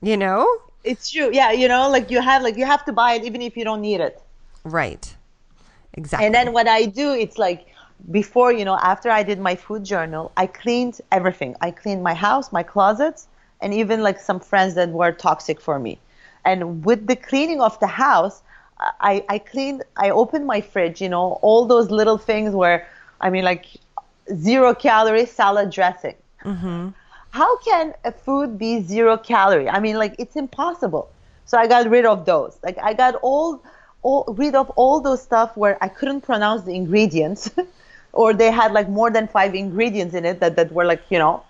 [0.02, 0.48] You know?
[0.84, 1.30] It's true.
[1.32, 3.64] Yeah, you know, like you have like you have to buy it even if you
[3.64, 4.22] don't need it.
[4.64, 5.16] Right.
[5.94, 6.26] Exactly.
[6.26, 7.68] And then what I do, it's like
[8.10, 11.56] before, you know, after I did my food journal, I cleaned everything.
[11.62, 13.28] I cleaned my house, my closets,
[13.62, 16.00] and even like some friends that were toxic for me.
[16.46, 18.42] And with the cleaning of the house,
[19.00, 22.88] I, I cleaned, I opened my fridge, you know, all those little things where,
[23.20, 23.66] I mean, like
[24.34, 26.16] zero calorie salad dressing.
[26.44, 26.90] Mm-hmm.
[27.32, 29.70] How can a food be zero calorie?
[29.70, 31.10] I mean, like it's impossible.
[31.46, 32.58] So I got rid of those.
[32.64, 33.64] Like I got all,
[34.02, 37.52] all rid of all those stuff where I couldn't pronounce the ingredients,
[38.14, 41.20] or they had like more than five ingredients in it that, that were like, you
[41.20, 41.44] know,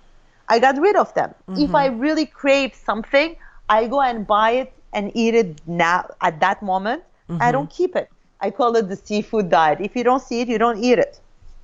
[0.49, 1.33] I got rid of them.
[1.47, 1.61] Mm-hmm.
[1.61, 3.37] If I really crave something,
[3.69, 7.03] I go and buy it and eat it now at that moment.
[7.29, 7.41] Mm-hmm.
[7.41, 8.09] I don't keep it.
[8.39, 9.79] I call it the seafood diet.
[9.81, 11.19] If you don't see it, you don't eat it.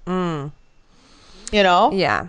[0.05, 0.51] Mm.
[1.51, 1.91] You know?
[1.91, 2.27] Yeah.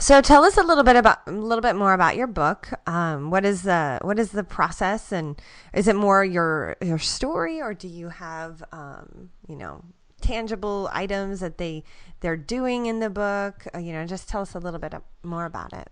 [0.00, 2.68] So tell us a little bit about a little bit more about your book.
[2.86, 5.40] Um, what is the what is the process, and
[5.74, 9.82] is it more your your story, or do you have um, you know
[10.20, 11.82] tangible items that they
[12.20, 13.66] they're doing in the book?
[13.74, 14.94] Uh, you know, just tell us a little bit
[15.24, 15.88] more about it.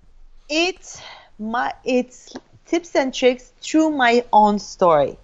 [0.49, 1.03] It's
[1.41, 2.33] my it's
[2.67, 5.17] tips and tricks through my own story,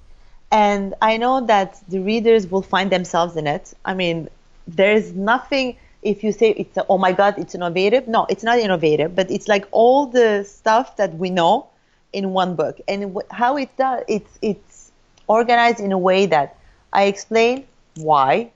[0.51, 3.75] and I know that the readers will find themselves in it.
[3.85, 4.29] I mean,
[4.67, 9.15] there's nothing if you say it's oh my god it's innovative no it's not innovative
[9.15, 11.67] but it's like all the stuff that we know
[12.13, 14.91] in one book and how it does it's it's
[15.29, 16.57] organized in a way that
[16.93, 17.65] i explain
[17.97, 18.51] why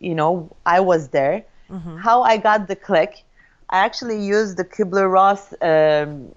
[0.00, 1.96] you know i was there mm-hmm.
[1.98, 3.22] how i got the click
[3.70, 6.30] i actually used the kubler-ross um,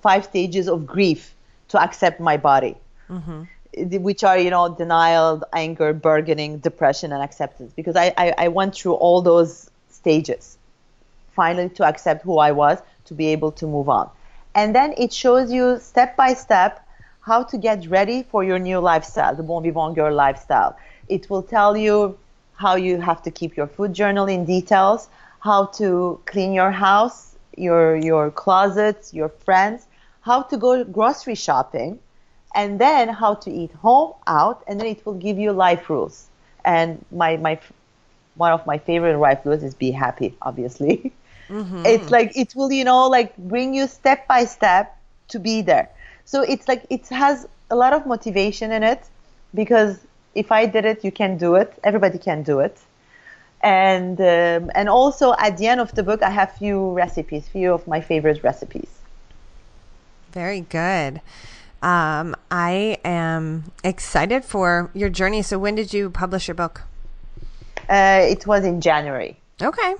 [0.00, 1.34] five stages of grief
[1.74, 2.76] to accept my body
[3.08, 3.42] mm-hmm
[3.76, 8.74] which are you know denial anger bargaining depression and acceptance because I, I, I went
[8.76, 10.58] through all those stages
[11.34, 14.08] finally to accept who I was to be able to move on.
[14.54, 16.86] And then it shows you step by step
[17.20, 20.76] how to get ready for your new lifestyle, the Bon Vivant Girl lifestyle.
[21.08, 22.16] It will tell you
[22.54, 25.08] how you have to keep your food journal in details,
[25.40, 29.86] how to clean your house, your your closets, your friends,
[30.24, 31.98] how to go grocery shopping,
[32.54, 36.28] and then how to eat home, out, and then it will give you life rules.
[36.64, 37.60] And my my
[38.36, 41.12] one of my favorite life rules is be happy, obviously.
[41.48, 41.84] Mm-hmm.
[41.84, 44.96] It's like it will, you know, like bring you step by step
[45.28, 45.90] to be there.
[46.24, 49.02] So it's like it has a lot of motivation in it
[49.54, 49.98] because
[50.34, 51.78] if I did it, you can do it.
[51.84, 52.78] Everybody can do it.
[53.62, 57.74] And um, and also at the end of the book, I have few recipes, few
[57.74, 58.93] of my favorite recipes.
[60.34, 61.20] Very good.
[61.80, 65.42] Um, I am excited for your journey.
[65.42, 66.82] So when did you publish your book?
[67.88, 69.38] Uh, it was in January.
[69.62, 69.94] Okay.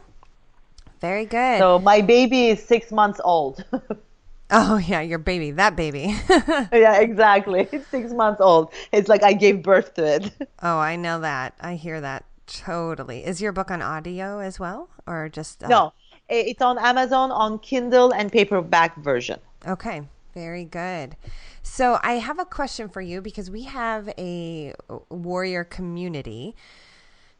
[1.01, 1.59] Very good.
[1.59, 3.65] So my baby is six months old.
[4.51, 6.17] oh yeah, your baby, that baby.
[6.73, 7.69] yeah, exactly.
[7.73, 8.73] It's six months old.
[8.91, 10.33] It's like I gave birth to it.
[10.63, 11.55] Oh, I know that.
[11.61, 13.25] I hear that totally.
[13.25, 15.69] Is your book on audio as well, or just uh...
[15.69, 15.93] no?
[16.29, 19.39] It's on Amazon on Kindle and paperback version.
[19.69, 20.03] Okay,
[20.35, 21.17] very good.
[21.63, 24.75] So I have a question for you because we have a
[25.09, 26.55] warrior community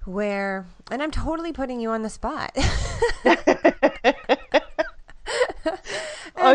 [0.05, 2.53] where, and I'm totally putting you on the spot.
[3.25, 3.37] and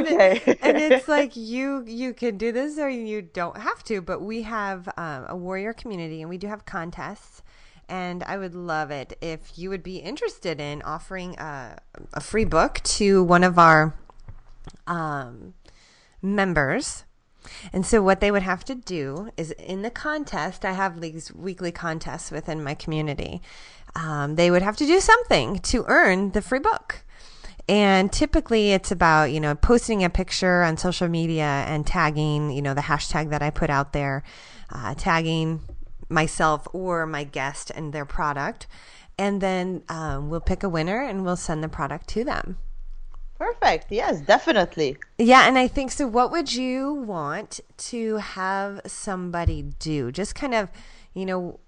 [0.07, 0.41] okay.
[0.45, 4.21] It, and it's like you you can do this or you don't have to, but
[4.21, 7.41] we have um, a warrior community and we do have contests.
[7.87, 11.79] And I would love it if you would be interested in offering a,
[12.13, 13.95] a free book to one of our
[14.85, 15.55] um,
[16.21, 17.05] members
[17.73, 21.33] and so, what they would have to do is in the contest, I have these
[21.33, 23.41] weekly contests within my community.
[23.95, 27.03] Um, they would have to do something to earn the free book.
[27.67, 32.61] And typically, it's about, you know, posting a picture on social media and tagging, you
[32.61, 34.23] know, the hashtag that I put out there,
[34.71, 35.61] uh, tagging
[36.09, 38.65] myself or my guest and their product.
[39.19, 42.57] And then um, we'll pick a winner and we'll send the product to them.
[43.39, 43.89] Perfect.
[43.89, 44.97] Yes, definitely.
[45.17, 46.05] Yeah, and I think so.
[46.05, 50.11] What would you want to have somebody do?
[50.11, 50.69] Just kind of,
[51.13, 51.61] you know,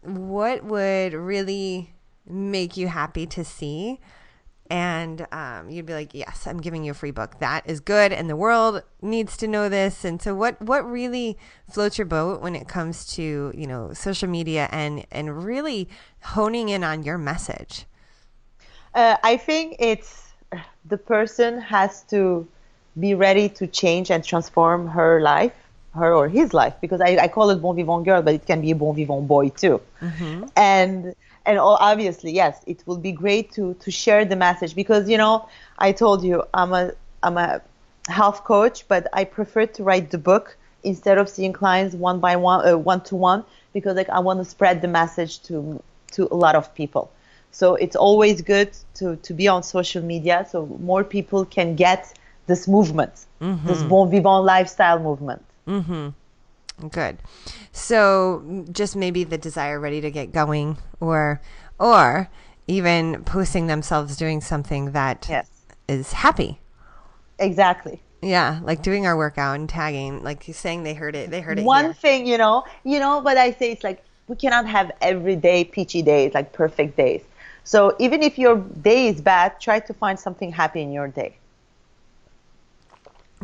[0.00, 1.94] what would really
[2.26, 4.00] make you happy to see?
[4.68, 7.38] And um, you'd be like, "Yes, I'm giving you a free book.
[7.38, 11.38] That is good, and the world needs to know this." And so, what what really
[11.70, 15.88] floats your boat when it comes to you know social media and and really
[16.22, 17.84] honing in on your message?
[18.94, 20.31] Uh, I think it's
[20.84, 22.46] the person has to
[22.98, 25.54] be ready to change and transform her life,
[25.94, 28.60] her or his life, because I, I call it bon vivant girl, but it can
[28.60, 29.80] be a bon vivant boy too.
[30.56, 35.18] And and obviously, yes, it will be great to to share the message because you
[35.18, 35.48] know
[35.78, 36.92] I told you I'm a
[37.22, 37.60] I'm a
[38.08, 42.36] health coach, but I prefer to write the book instead of seeing clients one by
[42.36, 45.82] one, uh, one to one, because like I want to spread the message to
[46.12, 47.10] to a lot of people.
[47.52, 52.12] So it's always good to to be on social media so more people can get
[52.46, 55.44] this movement, this bon vivant lifestyle movement.
[55.66, 56.08] Hmm.
[56.90, 57.18] Good.
[57.72, 61.40] So just maybe the desire ready to get going or
[61.78, 62.28] or
[62.66, 65.28] even posting themselves doing something that is
[65.88, 66.58] Yes, happy.
[67.38, 68.00] exactly.
[68.22, 71.30] Yeah, like doing our workout and tagging, like saying they heard it.
[71.30, 71.64] They heard it.
[71.64, 71.94] one here.
[71.94, 75.64] thing you know you know but i say it's like we cannot have every day
[75.64, 77.22] peachy days like perfect days
[77.64, 81.36] so even if your day is bad try to find something happy in your day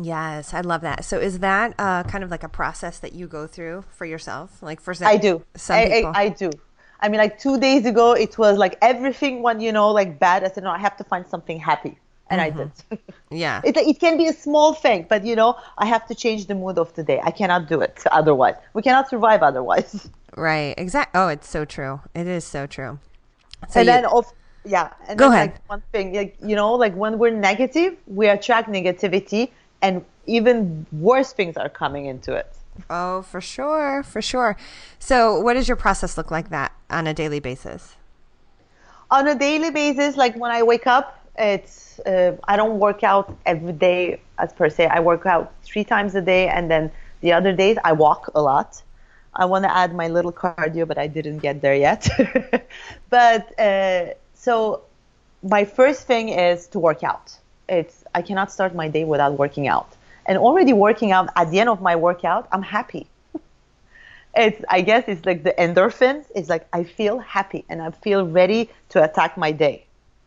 [0.01, 1.03] Yes, I love that.
[1.03, 4.63] So is that uh, kind of like a process that you go through for yourself?
[4.63, 6.11] Like for i do some I, people.
[6.15, 6.51] I, I do
[7.01, 10.43] i mean like two days ago it was like everything when you know like bad
[10.43, 11.97] i said no i have to find something happy
[12.29, 12.71] and i did
[13.31, 13.61] yeah.
[13.63, 16.55] it, it can be a small thing but you know i have to change the
[16.55, 20.73] mood of the day i cannot do it otherwise we cannot survive otherwise right.
[20.77, 21.19] Exactly.
[21.19, 22.01] Oh, it's so true.
[22.15, 22.99] It is so true.
[23.67, 24.31] So and you- then of
[24.65, 25.51] yeah and Go ahead.
[25.51, 29.51] like one thing like you know like when we're negative we attract negativity
[29.81, 32.53] and even worse things are coming into it
[32.89, 34.55] oh, for sure, for sure.
[34.99, 37.95] So what does your process look like that on a daily basis?
[39.11, 43.35] on a daily basis like when i wake up it's uh, i don't work out
[43.47, 46.91] every day as per se i work out three times a day and then
[47.21, 48.83] the other days i walk a lot
[49.35, 52.07] i want to add my little cardio but i didn't get there yet
[53.09, 54.81] but uh, so
[55.43, 59.67] my first thing is to work out it's i cannot start my day without working
[59.67, 63.07] out and already working out at the end of my workout i'm happy
[64.35, 68.25] it's i guess it's like the endorphins it's like i feel happy and i feel
[68.25, 69.85] ready to attack my day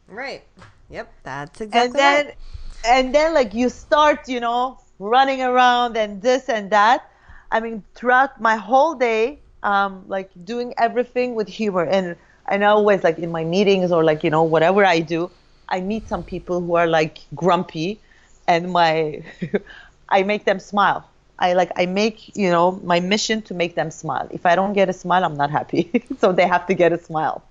[0.09, 0.43] Right.
[0.91, 1.13] Yep.
[1.25, 1.81] That's exactly.
[1.81, 2.37] and then right.
[2.85, 7.11] and then like you start you know running around and this and that
[7.53, 12.17] i mean throughout my whole day um like doing everything with humor and
[12.49, 15.31] and I always like in my meetings or like you know whatever i do
[15.69, 18.01] i meet some people who are like grumpy
[18.49, 19.23] and my
[20.09, 23.91] i make them smile i like i make you know my mission to make them
[23.91, 26.93] smile if i don't get a smile i'm not happy so they have to get
[26.93, 27.45] a smile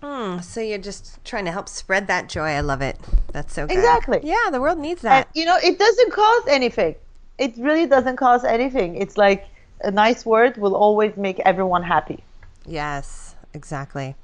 [0.00, 2.50] Hmm, so you're just trying to help spread that joy.
[2.50, 2.96] I love it.
[3.32, 3.76] That's so good.
[3.76, 4.20] Exactly.
[4.22, 5.28] Yeah, the world needs and that.
[5.34, 6.94] you know it doesn't cost anything
[7.38, 9.46] it really doesn't cost anything it's like
[9.82, 12.22] a nice word will always make everyone happy
[12.66, 14.14] yes, exactly.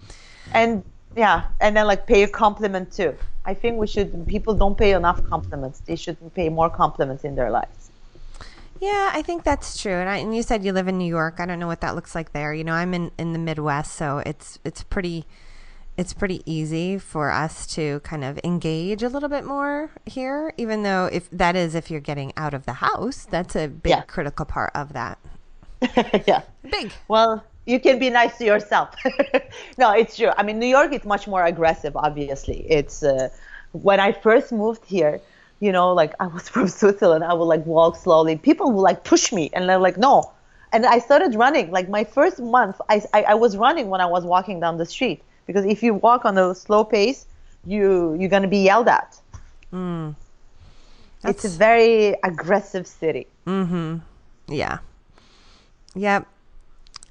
[0.53, 0.83] and
[1.17, 4.93] yeah and then like pay a compliment too i think we should people don't pay
[4.93, 7.91] enough compliments they should pay more compliments in their lives
[8.81, 9.95] Yeah, I think that's true.
[9.95, 11.39] And, I, and you said you live in New York.
[11.39, 12.53] I don't know what that looks like there.
[12.53, 15.25] You know, I'm in, in the Midwest, so it's it's pretty
[15.97, 20.53] it's pretty easy for us to kind of engage a little bit more here.
[20.57, 23.91] Even though if that is if you're getting out of the house, that's a big
[23.91, 24.03] Yeah.
[24.03, 25.19] critical part of that.
[26.27, 26.93] yeah Big.
[27.09, 28.95] well you can be nice to yourself
[29.79, 33.29] no it's true i mean new york is much more aggressive obviously it's uh,
[33.73, 35.21] when i first moved here
[35.61, 39.05] you know like i was from switzerland i would like walk slowly people would like
[39.05, 40.33] push me and they're like no
[40.73, 44.07] and i started running like my first month i, I, I was running when i
[44.07, 47.27] was walking down the street because if you walk on a slow pace
[47.67, 49.21] you you're going to be yelled at
[51.25, 53.27] it's a very aggressive city
[54.49, 54.79] Yeah.
[55.95, 56.27] Yep.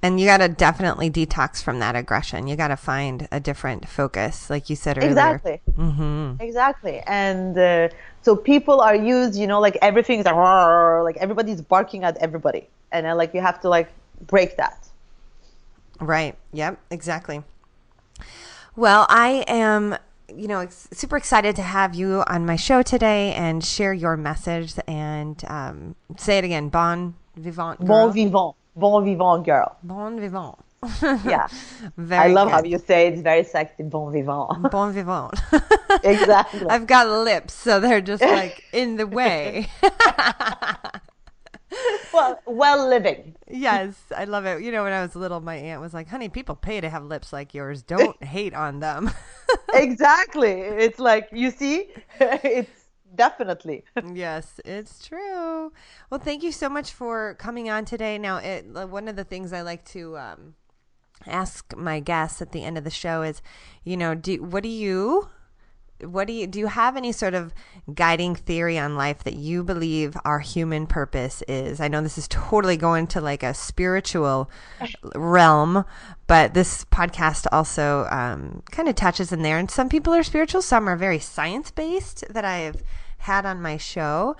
[0.01, 2.47] And you got to definitely detox from that aggression.
[2.47, 5.11] You got to find a different focus, like you said earlier.
[5.11, 5.61] Exactly.
[5.77, 6.41] Mm-hmm.
[6.41, 6.99] Exactly.
[7.07, 7.87] And uh,
[8.21, 12.67] so people are used, you know, like everything is like, like everybody's barking at everybody.
[12.91, 13.89] And then like you have to like
[14.27, 14.89] break that.
[16.01, 16.35] Right.
[16.51, 16.79] Yep.
[16.91, 17.43] Exactly.
[18.75, 19.95] Well, I am,
[20.35, 24.17] you know, ex- super excited to have you on my show today and share your
[24.17, 26.69] message and um, say it again.
[26.69, 27.79] Bon vivant.
[27.79, 27.87] Girl.
[27.87, 28.55] Bon vivant.
[28.75, 29.77] Bon vivant girl.
[29.83, 30.55] Bon vivant.
[31.23, 31.47] Yeah.
[31.95, 33.13] Very I love how you say it.
[33.13, 33.83] It's very sexy.
[33.83, 34.69] Bon vivant.
[34.71, 35.33] Bon vivant.
[36.03, 36.67] Exactly.
[36.69, 39.67] I've got lips, so they're just like in the way.
[42.13, 43.35] well, well living.
[43.49, 44.61] yes, I love it.
[44.61, 47.03] You know, when I was little, my aunt was like, honey, people pay to have
[47.03, 47.83] lips like yours.
[47.83, 49.11] Don't hate on them.
[49.73, 50.51] exactly.
[50.51, 53.83] It's like, you see, it's definitely.
[54.13, 55.71] yes, it's true.
[56.09, 58.17] Well, thank you so much for coming on today.
[58.17, 60.55] Now, it, one of the things I like to um,
[61.27, 63.41] ask my guests at the end of the show is,
[63.83, 65.29] you know, do what do you
[66.05, 67.53] what do you do you have any sort of
[67.93, 71.79] guiding theory on life that you believe our human purpose is?
[71.79, 74.49] I know this is totally going to like a spiritual
[75.15, 75.85] realm,
[76.27, 79.57] but this podcast also um, kind of touches in there.
[79.57, 82.81] And some people are spiritual, some are very science based that I've
[83.19, 84.35] had on my show.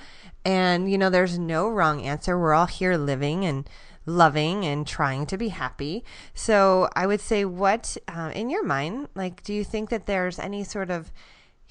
[0.45, 2.37] And, you know, there's no wrong answer.
[2.37, 3.69] We're all here living and
[4.05, 6.03] loving and trying to be happy.
[6.33, 10.39] So I would say, what uh, in your mind, like, do you think that there's
[10.39, 11.11] any sort of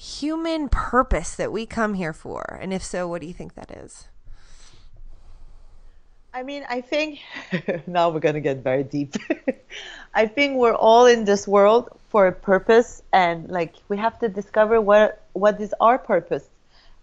[0.03, 2.59] human purpose that we come here for?
[2.61, 4.09] And if so, what do you think that is?
[6.35, 7.21] I mean, I think
[7.87, 9.15] now we're going to get very deep.
[10.15, 14.29] I think we're all in this world for a purpose and like we have to
[14.29, 16.45] discover what what is our purpose.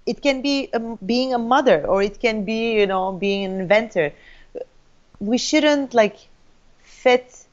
[0.06, 3.60] It can be um, being a mother or it can be, you know, being an
[3.60, 4.14] inventor
[5.20, 6.18] we shouldn't like
[6.82, 7.46] fit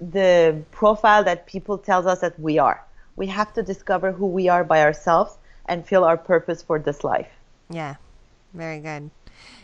[0.00, 2.84] the profile that people tells us that we are.
[3.16, 5.36] We have to discover who we are by ourselves
[5.66, 7.28] and feel our purpose for this life.
[7.70, 7.96] Yeah.
[8.52, 9.10] Very good.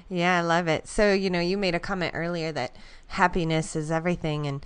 [0.09, 0.89] Yeah, I love it.
[0.89, 2.75] So, you know, you made a comment earlier that
[3.07, 4.65] happiness is everything and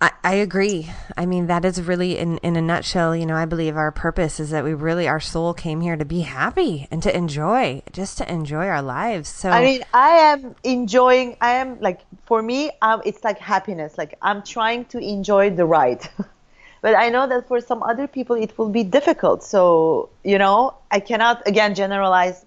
[0.00, 0.90] I, I agree.
[1.16, 4.40] I mean, that is really, in, in a nutshell, you know, I believe our purpose
[4.40, 8.16] is that we really, our soul came here to be happy and to enjoy, just
[8.18, 9.28] to enjoy our lives.
[9.28, 13.98] So, I mean, I am enjoying, I am like, for me, um, it's like happiness.
[13.98, 16.08] Like, I'm trying to enjoy the ride.
[16.80, 19.42] but I know that for some other people, it will be difficult.
[19.42, 22.44] So, you know, I cannot, again, generalize.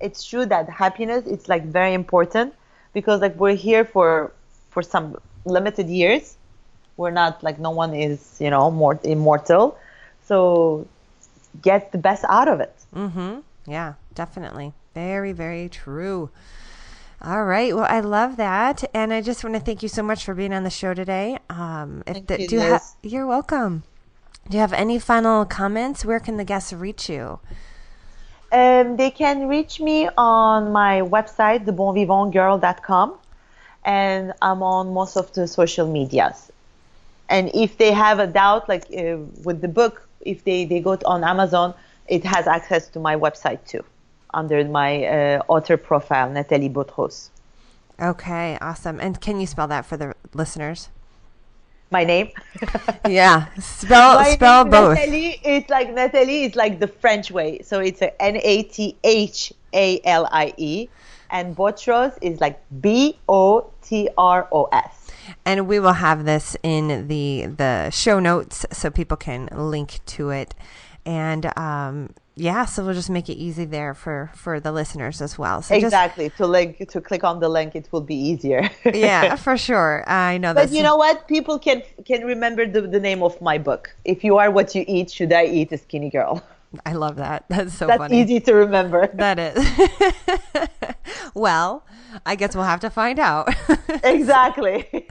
[0.00, 2.54] It's true that happiness, it's like very important
[2.92, 4.32] because like we're here for,
[4.70, 6.36] for some limited years.
[6.96, 9.78] We're not like no one is you know more immortal.
[10.24, 10.86] So
[11.62, 12.74] get the best out of it.
[12.94, 13.40] Mm-hmm.
[13.66, 14.72] Yeah definitely.
[14.94, 16.30] Very very true
[17.22, 17.74] all right.
[17.74, 18.84] Well i love that.
[18.94, 21.38] And i just want to thank you so much for being on the show today.
[21.50, 23.84] Um if the, you, do you ha- you're welcome.
[24.48, 26.04] Do you have any final comments?
[26.04, 27.40] Where can the guests reach you?
[28.52, 33.18] Um, they can reach me on my website thebonvivantgirl.com
[33.84, 36.52] and i'm on most of the social medias.
[37.28, 40.96] And if they have a doubt like uh, with the book if they, they go
[41.06, 41.74] on amazon
[42.08, 43.84] it has access to my website too
[44.34, 47.30] under my uh, author profile nathalie botros
[48.00, 49.00] okay awesome.
[49.00, 50.90] And can you spell that for the listeners?
[51.90, 52.30] My name?
[53.08, 54.98] Yeah spell my spell name, both.
[54.98, 57.60] Nathalie it's like nathalie is like the french way.
[57.62, 59.58] So it's a n-a-t-h-a-l-i-e
[61.30, 63.66] and botros is like b-o-t-r-o-s
[65.44, 70.30] and we will have this in the the show notes so people can link to
[70.30, 70.54] it.
[71.04, 75.38] And um, yeah so we'll just make it easy there for for the listeners as
[75.38, 78.68] well so exactly just, to link to click on the link it will be easier
[78.84, 83.00] yeah for sure i know but you know what people can can remember the, the
[83.00, 86.10] name of my book if you are what you eat should i eat a skinny
[86.10, 86.42] girl
[86.84, 87.44] I love that.
[87.48, 88.20] That's so That's funny.
[88.20, 89.06] easy to remember.
[89.14, 90.94] That is.
[91.34, 91.86] well,
[92.24, 93.54] I guess we'll have to find out.
[94.04, 95.08] exactly.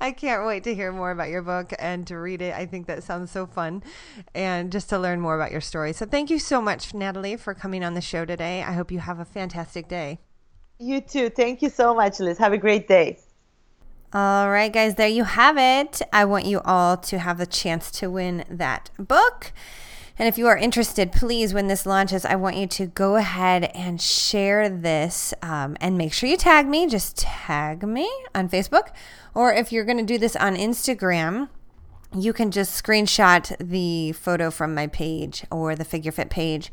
[0.00, 2.54] I can't wait to hear more about your book and to read it.
[2.54, 3.82] I think that sounds so fun
[4.34, 5.92] and just to learn more about your story.
[5.92, 8.62] So thank you so much, Nathalie, for coming on the show today.
[8.62, 10.18] I hope you have a fantastic day.
[10.78, 11.28] You too.
[11.30, 12.38] Thank you so much, Liz.
[12.38, 13.18] Have a great day.
[14.12, 16.00] All right, guys, there you have it.
[16.14, 19.52] I want you all to have the chance to win that book.
[20.18, 23.70] And if you are interested, please, when this launches, I want you to go ahead
[23.72, 26.88] and share this um, and make sure you tag me.
[26.88, 28.88] Just tag me on Facebook.
[29.32, 31.48] Or if you're going to do this on Instagram,
[32.12, 36.72] you can just screenshot the photo from my page or the Figure Fit page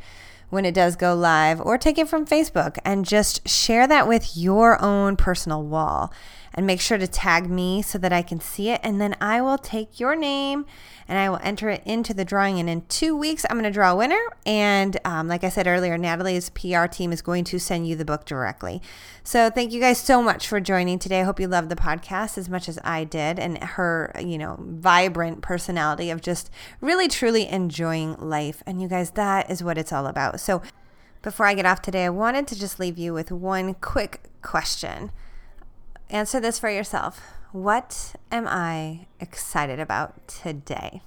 [0.50, 4.38] when it does go live, or take it from Facebook and just share that with
[4.38, 6.14] your own personal wall.
[6.58, 8.80] And make sure to tag me so that I can see it.
[8.82, 10.66] And then I will take your name
[11.08, 12.60] and I will enter it into the drawing.
[12.60, 14.22] And in two weeks, I'm going to draw a winner.
[14.46, 18.06] And um, like I said earlier, Nathalie's PR team is going to send you the
[18.06, 18.82] book directly.
[19.24, 21.20] So thank you guys so much for joining today.
[21.20, 24.58] I hope you loved the podcast as much as I did, and her, you know,
[24.60, 26.50] vibrant personality of just
[26.80, 28.64] really truly enjoying life.
[28.66, 30.40] And you guys, that is what it's all about.
[30.40, 30.62] So
[31.22, 35.12] before I get off today, I wanted to just leave you with one quick question.
[36.10, 37.22] Answer this for yourself.
[37.52, 41.02] What am I excited about today?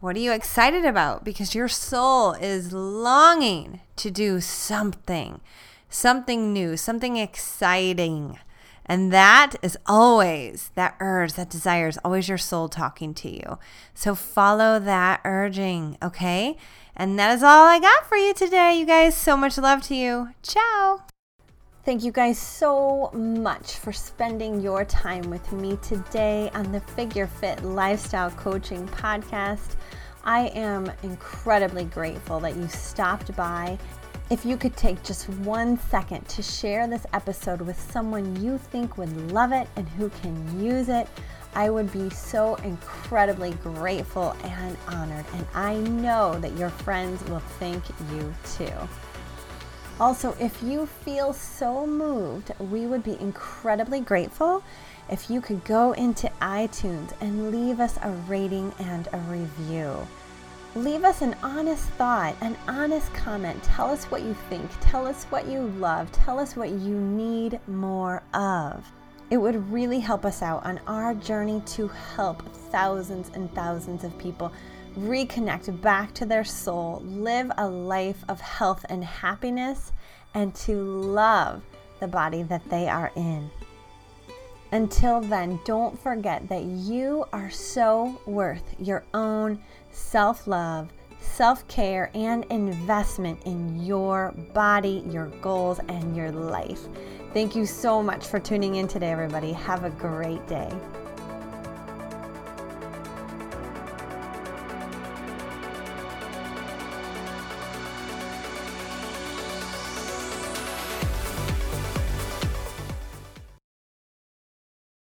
[0.00, 1.24] What are you excited about?
[1.24, 5.40] Because your soul is longing to do something,
[5.88, 8.38] something new, something exciting.
[8.86, 13.58] And that is always that urge, that desire is always your soul talking to you.
[13.92, 16.56] So follow that urging, okay?
[16.94, 19.16] And that is all I got for you today, you guys.
[19.16, 20.30] So much love to you.
[20.42, 21.02] Ciao.
[21.84, 27.26] Thank you guys so much for spending your time with me today on the Figure
[27.26, 29.76] Fit Lifestyle Coaching Podcast.
[30.22, 33.78] I am incredibly grateful that you stopped by.
[34.28, 38.98] If you could take just one second to share this episode with someone you think
[38.98, 41.08] would love it and who can use it,
[41.54, 45.24] I would be so incredibly grateful and honored.
[45.32, 48.88] And I know that your friends will thank you too.
[50.00, 54.62] Also, if you feel so moved, we would be incredibly grateful
[55.10, 60.06] if you could go into iTunes and leave us a rating and a review.
[60.76, 63.60] Leave us an honest thought, an honest comment.
[63.64, 64.70] Tell us what you think.
[64.80, 66.12] Tell us what you love.
[66.12, 68.84] Tell us what you need more of.
[69.30, 74.16] It would really help us out on our journey to help thousands and thousands of
[74.18, 74.52] people
[74.98, 79.92] reconnect back to their soul, live a life of health and happiness,
[80.34, 81.62] and to love
[82.00, 83.50] the body that they are in.
[84.70, 89.58] Until then, don't forget that you are so worth your own
[89.90, 90.90] self love,
[91.20, 96.82] self care, and investment in your body, your goals, and your life.
[97.32, 99.52] Thank you so much for tuning in today, everybody.
[99.52, 100.70] Have a great day.